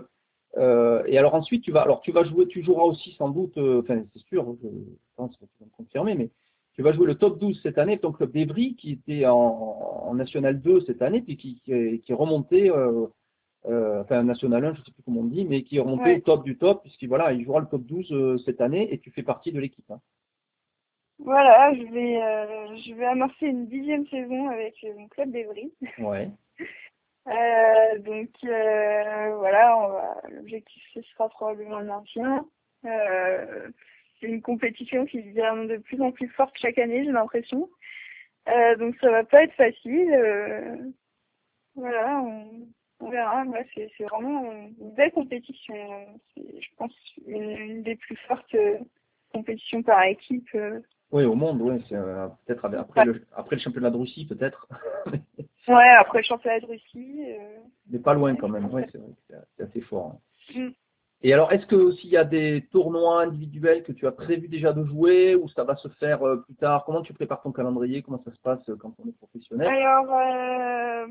euh, 0.57 1.03
et 1.05 1.19
alors 1.19 1.35
ensuite 1.35 1.61
tu 1.63 1.71
vas 1.71 1.81
alors 1.81 2.01
tu 2.01 2.11
vas 2.11 2.23
jouer 2.23 2.47
tu 2.47 2.63
joueras 2.63 2.81
aussi 2.83 3.11
sans 3.13 3.29
doute 3.29 3.55
euh, 3.59 3.81
enfin 3.81 4.01
c'est 4.13 4.23
sûr 4.23 4.55
je 4.63 4.67
pense 5.15 5.35
que 5.37 5.45
tu 5.45 5.51
vas 5.59 5.67
me 5.67 5.71
confirmer 5.77 6.15
mais 6.15 6.31
tu 6.73 6.81
vas 6.81 6.93
jouer 6.93 7.05
le 7.05 7.13
top 7.15 7.37
12 7.39 7.59
cette 7.61 7.77
année 7.77 7.99
ton 7.99 8.11
club 8.11 8.31
d'Evry 8.31 8.75
qui 8.75 8.93
était 8.93 9.27
en, 9.27 9.35
en 9.35 10.13
National 10.15 10.59
2 10.59 10.81
cette 10.87 11.03
année 11.03 11.21
puis 11.21 11.37
qui 11.37 11.61
qui 11.63 11.73
est, 11.73 11.99
qui 11.99 12.11
est 12.11 12.15
remonté 12.15 12.71
euh, 12.71 13.05
euh, 13.67 14.01
enfin 14.01 14.23
National 14.23 14.65
1 14.65 14.73
je 14.73 14.81
sais 14.81 14.91
plus 14.91 15.03
comment 15.05 15.21
on 15.21 15.25
dit 15.25 15.45
mais 15.45 15.61
qui 15.61 15.77
est 15.77 15.81
remonté 15.81 16.05
Ouais. 16.05 16.17
au 16.17 16.21
top 16.21 16.43
du 16.43 16.57
top 16.57 16.81
puisqu'il 16.81 17.07
voilà 17.09 17.33
il 17.33 17.43
jouera 17.45 17.59
le 17.59 17.67
top 17.67 17.83
12 17.83 18.11
euh, 18.13 18.37
cette 18.45 18.61
année 18.61 18.91
et 18.91 18.97
tu 18.97 19.11
fais 19.11 19.21
partie 19.23 19.51
de 19.51 19.59
l'équipe 19.59 19.89
hein. 19.91 19.99
Voilà, 21.19 21.73
je 21.73 21.83
vais 21.91 22.21
euh, 22.21 22.75
je 22.77 22.93
vais 22.93 23.05
amorcer 23.05 23.47
une 23.47 23.67
dixième 23.67 24.05
saison 24.07 24.49
avec 24.49 24.75
euh, 24.83 24.93
mon 24.97 25.07
club 25.07 25.31
d'Evry. 25.31 25.73
ouais 25.99 26.29
Euh, 27.27 27.99
donc 27.99 28.29
euh, 28.45 29.35
voilà, 29.35 30.15
l'objectif 30.29 30.81
ce 30.93 31.01
sera 31.01 31.27
probablement 31.27 31.79
le 31.79 31.85
maintien. 31.87 32.45
Euh, 32.85 33.69
c'est 34.19 34.27
une 34.27 34.41
compétition 34.41 35.05
qui 35.05 35.21
devient 35.21 35.67
de 35.67 35.75
plus 35.75 36.01
en 36.01 36.13
plus 36.13 36.29
forte 36.29 36.55
chaque 36.57 36.77
année, 36.77 37.03
j'ai 37.03 37.11
l'impression. 37.11 37.69
Euh, 38.47 38.77
donc 38.77 38.95
ça 39.01 39.11
va 39.11 39.25
pas 39.25 39.43
être 39.43 39.53
facile. 39.55 40.13
euh, 40.13 40.77
voilà, 41.75 42.19
on, 42.21 42.67
on 43.01 43.09
verra. 43.09 43.43
Ouais, 43.43 43.65
c'est, 43.75 43.89
c'est 43.97 44.05
vraiment 44.05 44.49
une 44.51 44.93
belle 44.95 45.11
compétition. 45.11 45.75
C'est, 46.33 46.61
je 46.61 46.69
pense 46.77 46.93
une, 47.27 47.51
une 47.51 47.83
des 47.83 47.95
plus 47.97 48.15
fortes 48.27 48.55
euh, 48.55 48.77
compétitions 49.33 49.83
par 49.83 50.03
équipe. 50.03 50.47
euh. 50.55 50.79
Oui, 51.11 51.23
au 51.23 51.35
monde, 51.35 51.61
oui. 51.61 51.81
C'est 51.87 51.95
euh, 51.95 52.27
peut-être 52.45 52.65
après, 52.65 53.05
le, 53.05 53.21
après 53.35 53.55
le 53.55 53.61
championnat 53.61 53.89
de 53.89 53.97
Russie, 53.97 54.25
peut-être. 54.25 54.67
Ouais, 55.69 55.89
après 55.99 56.19
le 56.19 56.23
championnat 56.23 56.61
de 56.61 56.65
Russie. 56.65 57.25
euh, 57.27 57.59
Mais 57.89 57.99
pas 57.99 58.13
loin 58.13 58.33
quand 58.37 58.47
même. 58.47 58.69
Oui, 58.71 58.83
c'est 58.89 58.97
vrai 58.99 59.09
c'est- 59.57 59.63
assez 59.63 59.81
fort. 59.81 60.15
hein. 60.55 60.59
Mm. 60.59 60.69
Et 61.23 61.33
alors, 61.33 61.51
est-ce 61.51 61.65
que 61.65 61.75
aussi 61.75 62.07
il 62.07 62.11
y 62.13 62.17
a 62.17 62.23
des 62.23 62.65
tournois 62.71 63.23
individuels 63.23 63.83
que 63.83 63.91
tu 63.91 64.07
as 64.07 64.13
prévu 64.13 64.47
déjà 64.47 64.71
de 64.71 64.85
jouer 64.85 65.35
ou 65.35 65.49
ça 65.49 65.65
va 65.65 65.75
se 65.75 65.89
faire 65.89 66.23
euh, 66.25 66.37
plus 66.37 66.55
tard 66.55 66.85
Comment 66.85 67.01
tu 67.01 67.11
prépares 67.13 67.41
ton 67.41 67.51
calendrier? 67.51 68.01
Comment 68.01 68.21
ça 68.23 68.31
se 68.31 68.39
passe 68.39 68.69
euh, 68.69 68.77
quand 68.77 68.93
on 69.03 69.09
est 69.09 69.17
professionnel? 69.17 69.67
Alors, 69.67 71.07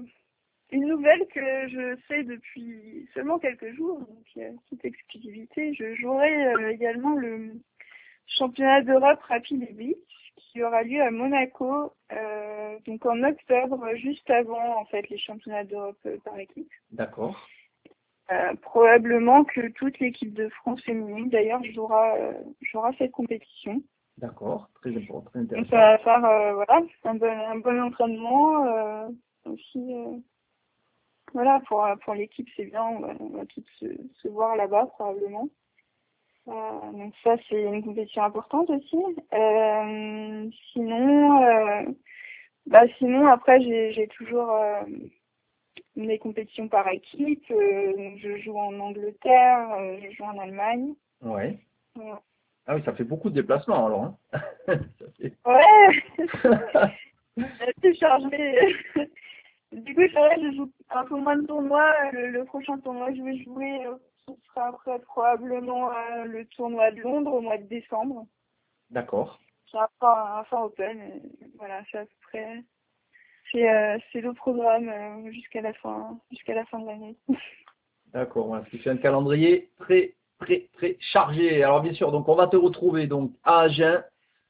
une 0.73 0.87
nouvelle 0.87 1.27
que 1.35 1.69
je 1.69 1.97
sais 2.09 2.23
depuis 2.25 3.07
seulement 3.15 3.39
quelques 3.39 3.75
jours, 3.75 3.99
donc 3.99 4.25
il 4.35 4.43
y 4.43 4.45
a 4.45 4.49
une 4.49 4.59
petite 4.61 4.85
exclusivité, 4.87 5.75
je 5.75 5.95
jouerai 5.97 6.73
également 6.73 7.15
le 7.15 7.53
championnat 8.27 8.83
d'Europe 8.83 9.21
rapide 9.23 9.63
et 9.63 9.73
vite 9.73 9.99
qui 10.57 10.63
aura 10.63 10.83
lieu 10.83 11.03
à 11.03 11.11
Monaco, 11.11 11.93
euh, 12.13 12.79
donc 12.87 13.05
en 13.05 13.23
octobre, 13.23 13.95
juste 13.97 14.31
avant 14.31 14.81
en 14.81 14.87
fait 14.87 15.07
les 15.11 15.19
championnats 15.19 15.65
d'Europe 15.65 15.99
euh, 16.07 16.17
par 16.25 16.39
équipe. 16.39 16.71
D'accord. 16.91 17.47
Euh, 18.33 18.55
probablement 18.63 19.45
que 19.45 19.69
toute 19.73 19.99
l'équipe 19.99 20.33
de 20.33 20.49
France 20.49 20.83
féminine 20.83 21.29
d'ailleurs 21.29 21.63
jouera, 21.75 22.15
jouera 22.63 22.91
cette 22.97 23.13
compétition. 23.13 23.83
D'accord. 24.17 24.71
Très 24.81 24.97
important, 24.97 25.31
très 25.31 25.45
Donc 25.45 25.67
ça 25.69 25.77
va 25.77 25.99
faire 25.99 26.21
voilà 26.55 26.81
un 27.05 27.15
bon 27.15 27.31
un 27.31 27.59
bon 27.59 27.83
entraînement 27.83 29.09
aussi 29.45 29.95
voilà 31.35 31.61
pour 31.69 31.87
pour 32.03 32.15
l'équipe 32.15 32.49
c'est 32.57 32.65
bien 32.65 32.83
on 32.83 33.01
va, 33.01 33.15
on 33.21 33.29
va 33.29 33.45
se, 33.79 33.87
se 34.23 34.29
voir 34.29 34.57
là-bas 34.57 34.87
probablement 34.87 35.49
Euh, 36.49 36.93
donc 36.93 37.13
ça 37.25 37.35
c'est 37.49 37.61
une 37.63 37.83
compétition 37.85 38.23
importante 38.23 38.71
aussi 38.71 38.97
Euh, 39.33 40.49
sinon 40.73 41.43
euh, 41.43 41.83
bah 42.67 42.83
sinon 42.99 43.27
après 43.27 43.61
j'ai 43.61 44.09
toujours 44.17 44.53
mes 45.97 46.19
compétitions 46.19 46.69
par 46.69 46.87
équipe 46.89 47.45
je 47.49 48.37
joue 48.45 48.57
en 48.59 48.79
Angleterre 48.79 49.69
je 50.03 50.11
joue 50.15 50.25
en 50.25 50.39
Allemagne 50.39 50.95
Ouais. 51.23 51.59
Ah 52.67 52.75
oui, 52.75 52.83
ça 52.85 52.93
fait 52.93 53.05
beaucoup 53.05 53.31
de 53.31 53.35
déplacements 53.41 53.87
alors. 53.87 54.05
hein. 54.05 54.17
Fait- 55.19 55.33
Ouais, 55.47 56.03
c'est 57.83 57.95
chargé. 57.95 58.77
Du 59.73 59.95
coup, 59.95 60.01
c'est 60.03 60.19
vrai, 60.19 60.37
je 60.43 60.57
joue 60.57 60.71
un 60.91 61.05
peu 61.05 61.17
moins 61.17 61.37
de 61.37 61.47
tournois. 61.47 61.93
Le, 62.13 62.29
le 62.29 62.45
prochain 62.45 62.79
tournoi 62.79 63.13
je 63.15 63.23
vais 63.23 63.37
jouer, 63.45 63.81
ce 64.29 64.35
sera 64.49 64.69
après 64.69 64.99
probablement 65.01 65.91
euh, 65.91 66.25
le 66.25 66.45
tournoi 66.47 66.91
de 66.91 67.01
Londres 67.01 67.33
au 67.33 67.41
mois 67.41 67.59
de 67.59 67.65
décembre. 67.65 68.27
D'accord. 68.91 69.39
C'est 69.71 69.79
un 69.79 69.89
fin, 70.01 70.39
un 70.39 70.45
fin 70.45 70.63
open. 70.63 71.01
et 71.01 71.23
voilà, 71.59 71.83
c'est 71.91 71.99
à 71.99 72.05
peu 72.05 72.11
près. 72.23 72.65
C'est 73.53 73.71
euh, 73.71 73.99
c'est 74.13 74.21
le 74.21 74.33
programme 74.35 74.89
euh, 74.89 75.31
jusqu'à 75.31 75.61
la 75.61 75.73
fin 75.75 76.19
jusqu'à 76.31 76.55
la 76.55 76.65
fin 76.67 76.81
de 76.81 76.87
l'année. 76.87 77.17
D'accord, 78.13 78.49
voilà, 78.49 78.65
ce 78.71 78.77
fait 78.77 78.91
un 78.91 78.97
calendrier 78.97 79.71
très, 79.79 80.15
très, 80.39 80.69
très 80.75 80.97
chargé. 81.01 81.63
Alors 81.63 81.83
bien 81.83 81.93
sûr, 81.93 82.11
donc 82.11 82.29
on 82.29 82.35
va 82.35 82.47
te 82.47 82.57
retrouver 82.57 83.07
donc 83.07 83.33
à 83.45 83.61
Agen, 83.61 84.03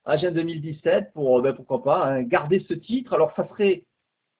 Agen 0.05 0.33
2017, 0.33 1.13
pour, 1.13 1.43
ben, 1.43 1.53
pourquoi 1.53 1.83
pas, 1.83 2.07
hein, 2.07 2.23
garder 2.23 2.65
ce 2.69 2.75
titre. 2.75 3.13
Alors 3.15 3.35
ça 3.35 3.47
serait, 3.49 3.83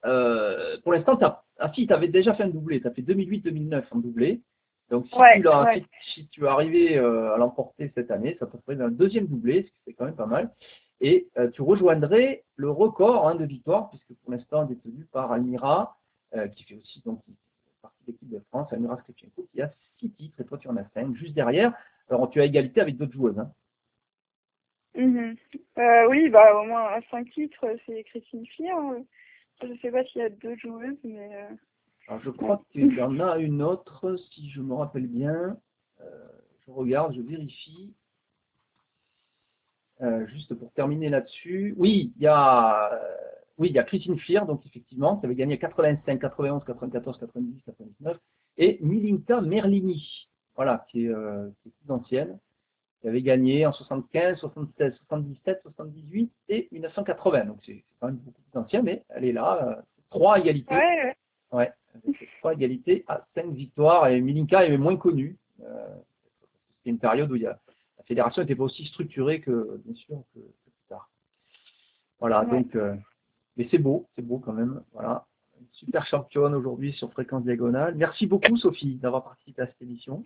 euh, 0.05 0.77
pour 0.83 0.93
l'instant, 0.93 1.19
ah 1.59 1.71
si, 1.73 1.87
tu 1.87 1.93
avais 1.93 2.07
déjà 2.07 2.33
fait 2.35 2.43
un 2.43 2.49
doublé, 2.49 2.79
tu 2.79 2.87
as 2.87 2.91
fait 2.91 3.01
2008-2009 3.01 3.83
en 3.91 3.97
doublé. 3.97 4.41
Donc 4.89 5.05
si, 5.07 5.15
Ouais, 5.17 5.41
tu, 5.41 5.47
ouais. 5.47 5.83
si, 6.01 6.13
si 6.21 6.27
tu 6.27 6.45
es 6.45 6.47
arrivé 6.47 6.97
euh, 6.97 7.33
à 7.33 7.37
l'emporter 7.37 7.91
cette 7.95 8.09
année, 8.11 8.37
ça 8.39 8.45
te 8.47 8.57
ferait 8.57 8.81
un 8.81 8.89
deuxième 8.89 9.27
doublé, 9.27 9.63
ce 9.63 9.67
qui 9.67 9.81
c'est 9.85 9.93
quand 9.93 10.05
même 10.05 10.15
pas 10.15 10.25
mal. 10.25 10.49
Et 11.01 11.27
euh, 11.37 11.49
tu 11.51 11.61
rejoindrais 11.61 12.43
le 12.55 12.71
record 12.71 13.27
hein, 13.27 13.35
de 13.35 13.45
victoires, 13.45 13.89
puisque 13.89 14.13
pour 14.21 14.31
l'instant, 14.31 14.65
détenu 14.65 15.05
par 15.11 15.31
Almira, 15.31 15.97
euh, 16.35 16.47
qui 16.47 16.63
fait 16.63 16.75
aussi 16.75 17.01
donc 17.05 17.21
partie 17.81 18.03
de 18.07 18.11
l'équipe 18.13 18.29
de 18.29 18.39
France, 18.49 18.71
Almira 18.71 18.97
Skripchenko, 19.01 19.47
qui 19.51 19.61
a 19.61 19.71
six 19.99 20.09
titres, 20.11 20.39
et 20.41 20.45
toi 20.45 20.57
tu 20.57 20.67
en 20.69 20.77
as 20.77 20.87
cinq, 20.93 21.13
juste 21.15 21.33
derrière. 21.33 21.73
Alors 22.09 22.29
tu 22.29 22.39
as 22.41 22.45
égalité 22.45 22.79
avec 22.81 22.97
d'autres 22.97 23.13
joueuses. 23.13 23.37
Hein. 23.39 23.51
Mhm. 24.95 25.35
Euh, 25.77 26.07
oui, 26.09 26.29
bah 26.29 26.59
au 26.59 26.65
moins 26.65 26.85
à 26.85 27.01
5 27.11 27.29
titres, 27.29 27.65
c'est 27.85 28.03
Christine 28.05 28.45
Fier. 28.47 28.75
euh. 28.77 28.99
Je 29.61 29.75
sais 29.81 29.91
pas 29.91 30.03
s'il 30.05 30.21
y 30.21 30.25
a 30.25 30.29
d'autres 30.29 30.59
joueuses, 30.59 30.97
mais 31.03 31.29
Alors 32.07 32.21
je 32.23 32.29
crois 32.29 32.63
qu'il 32.71 32.93
y 32.95 33.01
en 33.01 33.19
a 33.19 33.37
une 33.37 33.61
autre, 33.61 34.15
si 34.31 34.49
je 34.49 34.61
me 34.61 34.73
rappelle 34.73 35.07
bien. 35.07 35.57
Euh, 36.01 36.27
je 36.65 36.71
regarde, 36.71 37.13
je 37.13 37.21
vérifie. 37.21 37.93
Euh, 40.01 40.25
juste 40.27 40.53
pour 40.53 40.71
terminer 40.73 41.09
là-dessus. 41.09 41.73
Oui, 41.77 42.13
il 42.15 42.23
y 42.23 42.27
a 42.27 42.93
euh, 42.93 42.99
oui, 43.57 43.69
il 43.69 43.75
y 43.75 43.79
a 43.79 43.83
Christine 43.83 44.19
Fier, 44.19 44.45
donc 44.45 44.65
effectivement, 44.67 45.17
qui 45.17 45.25
avait 45.25 45.35
gagné 45.35 45.57
85, 45.57 46.19
91, 46.19 46.63
94, 46.63 47.17
90, 47.17 47.61
99, 47.65 48.17
et 48.59 48.77
Milinka 48.81 49.41
Merlini, 49.41 50.27
voilà, 50.55 50.85
qui 50.91 51.07
est, 51.07 51.13
qui 51.61 51.69
est 51.69 51.71
plus 51.71 51.91
ancienne, 51.91 52.37
qui 53.01 53.07
avait 53.07 53.23
gagné 53.23 53.65
en 53.65 53.73
75, 53.73 54.37
76, 54.37 54.93
77, 55.07 55.61
78 55.63 56.31
et 56.49 56.67
1980. 56.71 57.45
Donc 57.45 57.57
c'est 57.65 57.83
quand 57.99 58.07
même 58.07 58.17
beaucoup 58.17 58.41
plus 58.43 58.59
ancien, 58.59 58.83
mais 58.83 59.03
elle 59.09 59.25
est 59.25 59.33
là, 59.33 59.83
trois 60.11 60.39
égalités. 60.39 60.73
ouais, 60.75 61.03
ouais. 61.05 61.15
Ouais, 61.51 61.71
trois 62.39 62.53
égalités 62.53 63.05
à 63.07 63.25
cinq 63.35 63.47
victoires 63.53 64.07
et 64.07 64.19
Milinka 64.21 64.65
est 64.65 64.77
moins 64.77 64.97
connu. 64.97 65.37
Euh, 65.63 65.87
C'était 66.77 66.89
une 66.91 66.99
période 66.99 67.31
où 67.31 67.35
il 67.35 67.43
y 67.43 67.47
a, 67.47 67.57
la 67.97 68.03
fédération 68.03 68.41
n'était 68.41 68.55
pas 68.55 68.63
aussi 68.63 68.85
structurée 68.85 69.39
que, 69.41 69.81
bien 69.85 69.95
sûr, 69.95 70.17
que, 70.33 70.39
que 70.39 70.69
plus 70.69 70.87
tard. 70.89 71.09
Voilà, 72.19 72.41
Ouais. 72.43 72.51
donc, 72.51 72.75
euh, 72.75 72.95
mais 73.55 73.67
c'est 73.71 73.77
beau, 73.77 74.07
c'est 74.15 74.21
beau 74.21 74.39
quand 74.39 74.53
même. 74.53 74.81
Voilà, 74.93 75.25
Une 75.59 75.67
super 75.71 76.05
championne 76.05 76.53
aujourd'hui 76.53 76.93
sur 76.93 77.11
Fréquence 77.11 77.43
Diagonale. 77.43 77.95
Merci 77.95 78.27
beaucoup 78.27 78.55
Sophie 78.57 78.95
d'avoir 78.97 79.23
participé 79.23 79.61
à 79.63 79.67
cette 79.67 79.81
émission. 79.81 80.23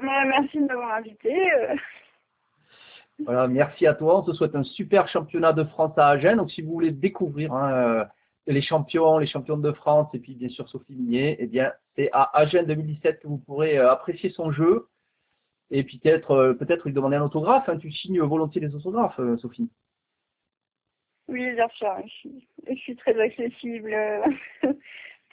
Ouais, 0.00 0.24
merci 0.26 0.58
de 0.60 0.66
m'avoir 0.66 0.94
invité. 0.96 1.32
euh. 1.54 1.76
Voilà, 3.24 3.48
merci 3.48 3.86
à 3.86 3.94
toi. 3.94 4.18
On 4.18 4.22
te 4.22 4.32
souhaite 4.32 4.54
un 4.54 4.64
super 4.64 5.08
championnat 5.08 5.52
de 5.54 5.64
France 5.64 5.96
à 5.96 6.08
Agen. 6.08 6.36
Donc, 6.36 6.50
si 6.50 6.60
vous 6.60 6.72
voulez 6.72 6.90
découvrir 6.90 7.54
hein, 7.54 7.72
euh, 7.72 8.04
les 8.46 8.62
champions, 8.62 9.18
les 9.18 9.26
championnes 9.26 9.62
de 9.62 9.72
France, 9.72 10.08
et 10.14 10.18
puis 10.18 10.34
bien 10.34 10.48
sûr 10.48 10.68
Sophie 10.68 10.94
Minier, 10.94 11.36
eh 11.40 11.46
bien, 11.46 11.72
c'est 11.96 12.10
à 12.12 12.22
Agen 12.36 12.64
2017 12.66 13.20
que 13.20 13.26
vous 13.28 13.38
pourrez 13.38 13.78
euh, 13.78 13.90
apprécier 13.90 14.30
son 14.30 14.52
jeu. 14.52 14.88
Et 15.70 15.82
puis 15.82 15.98
peut-être, 15.98 16.30
euh, 16.30 16.54
peut-être 16.54 16.84
lui 16.86 16.92
demander 16.92 17.16
un 17.16 17.22
autographe. 17.24 17.68
hein. 17.68 17.76
Tu 17.78 17.90
signes 17.90 18.20
volontiers 18.20 18.60
les 18.60 18.74
autographes, 18.74 19.18
euh, 19.18 19.36
Sophie. 19.38 19.68
Oui, 21.28 21.52
bien 21.54 21.68
sûr, 21.70 21.92
je 22.04 22.08
suis, 22.08 22.48
je 22.68 22.74
suis 22.76 22.94
très 22.96 23.18
accessible 23.20 23.92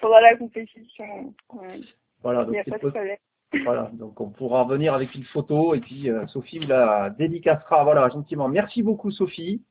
pendant 0.01 0.19
la 0.19 0.35
compétition. 0.35 1.35
Ouais, 1.53 1.81
Voilà, 2.23 2.41
Il 2.41 2.45
donc 2.45 2.53
n'y 2.53 2.59
a 2.59 2.63
c'est 2.63 2.71
pas 2.71 2.77
de 2.77 2.81
po- 2.81 2.89
problème. 2.91 3.17
voilà, 3.63 3.91
donc 3.93 4.19
on 4.19 4.31
pourra 4.31 4.63
revenir 4.63 4.95
avec 4.95 5.13
une 5.13 5.23
photo 5.25 5.75
et 5.75 5.81
puis 5.81 6.09
euh, 6.09 6.25
Sophie 6.27 6.57
vous 6.57 6.67
la 6.67 7.11
dédicacera, 7.11 7.83
voilà, 7.83 8.09
gentiment. 8.09 8.47
Merci 8.47 8.81
beaucoup 8.81 9.11
Sophie. 9.11 9.63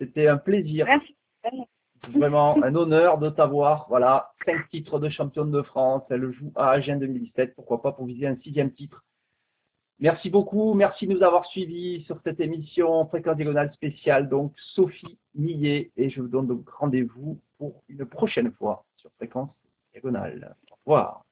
C'était 0.00 0.26
un 0.26 0.36
plaisir. 0.36 0.86
Merci. 0.86 1.16
Vraiment 2.14 2.62
un 2.62 2.74
honneur 2.74 3.18
de 3.18 3.30
t'avoir. 3.30 3.86
Voilà, 3.88 4.32
cinq 4.44 4.68
titres 4.70 4.98
de 4.98 5.08
championne 5.08 5.50
de 5.50 5.62
France. 5.62 6.02
Elle 6.10 6.30
joue 6.32 6.52
à 6.54 6.70
Agen 6.70 6.98
2017. 6.98 7.54
Pourquoi 7.54 7.82
pas 7.82 7.92
pour 7.92 8.06
viser 8.06 8.26
un 8.26 8.36
sixième 8.36 8.72
titre. 8.72 9.04
Merci 9.98 10.30
beaucoup. 10.30 10.74
Merci 10.74 11.06
de 11.06 11.14
nous 11.14 11.22
avoir 11.22 11.46
suivis 11.46 12.04
sur 12.04 12.20
cette 12.22 12.40
émission 12.40 13.06
Fréquence 13.06 13.36
Diagonale 13.36 13.72
spéciale. 13.72 14.28
Donc, 14.28 14.52
Sophie 14.74 15.18
Millet. 15.34 15.90
Et 15.96 16.10
je 16.10 16.20
vous 16.20 16.28
donne 16.28 16.46
donc 16.46 16.68
rendez-vous 16.68 17.40
pour 17.58 17.82
une 17.88 18.06
prochaine 18.06 18.52
fois 18.52 18.84
sur 18.96 19.10
Fréquence 19.16 19.50
Diagonale. 19.92 20.54
Au 20.70 20.76
revoir. 20.84 21.25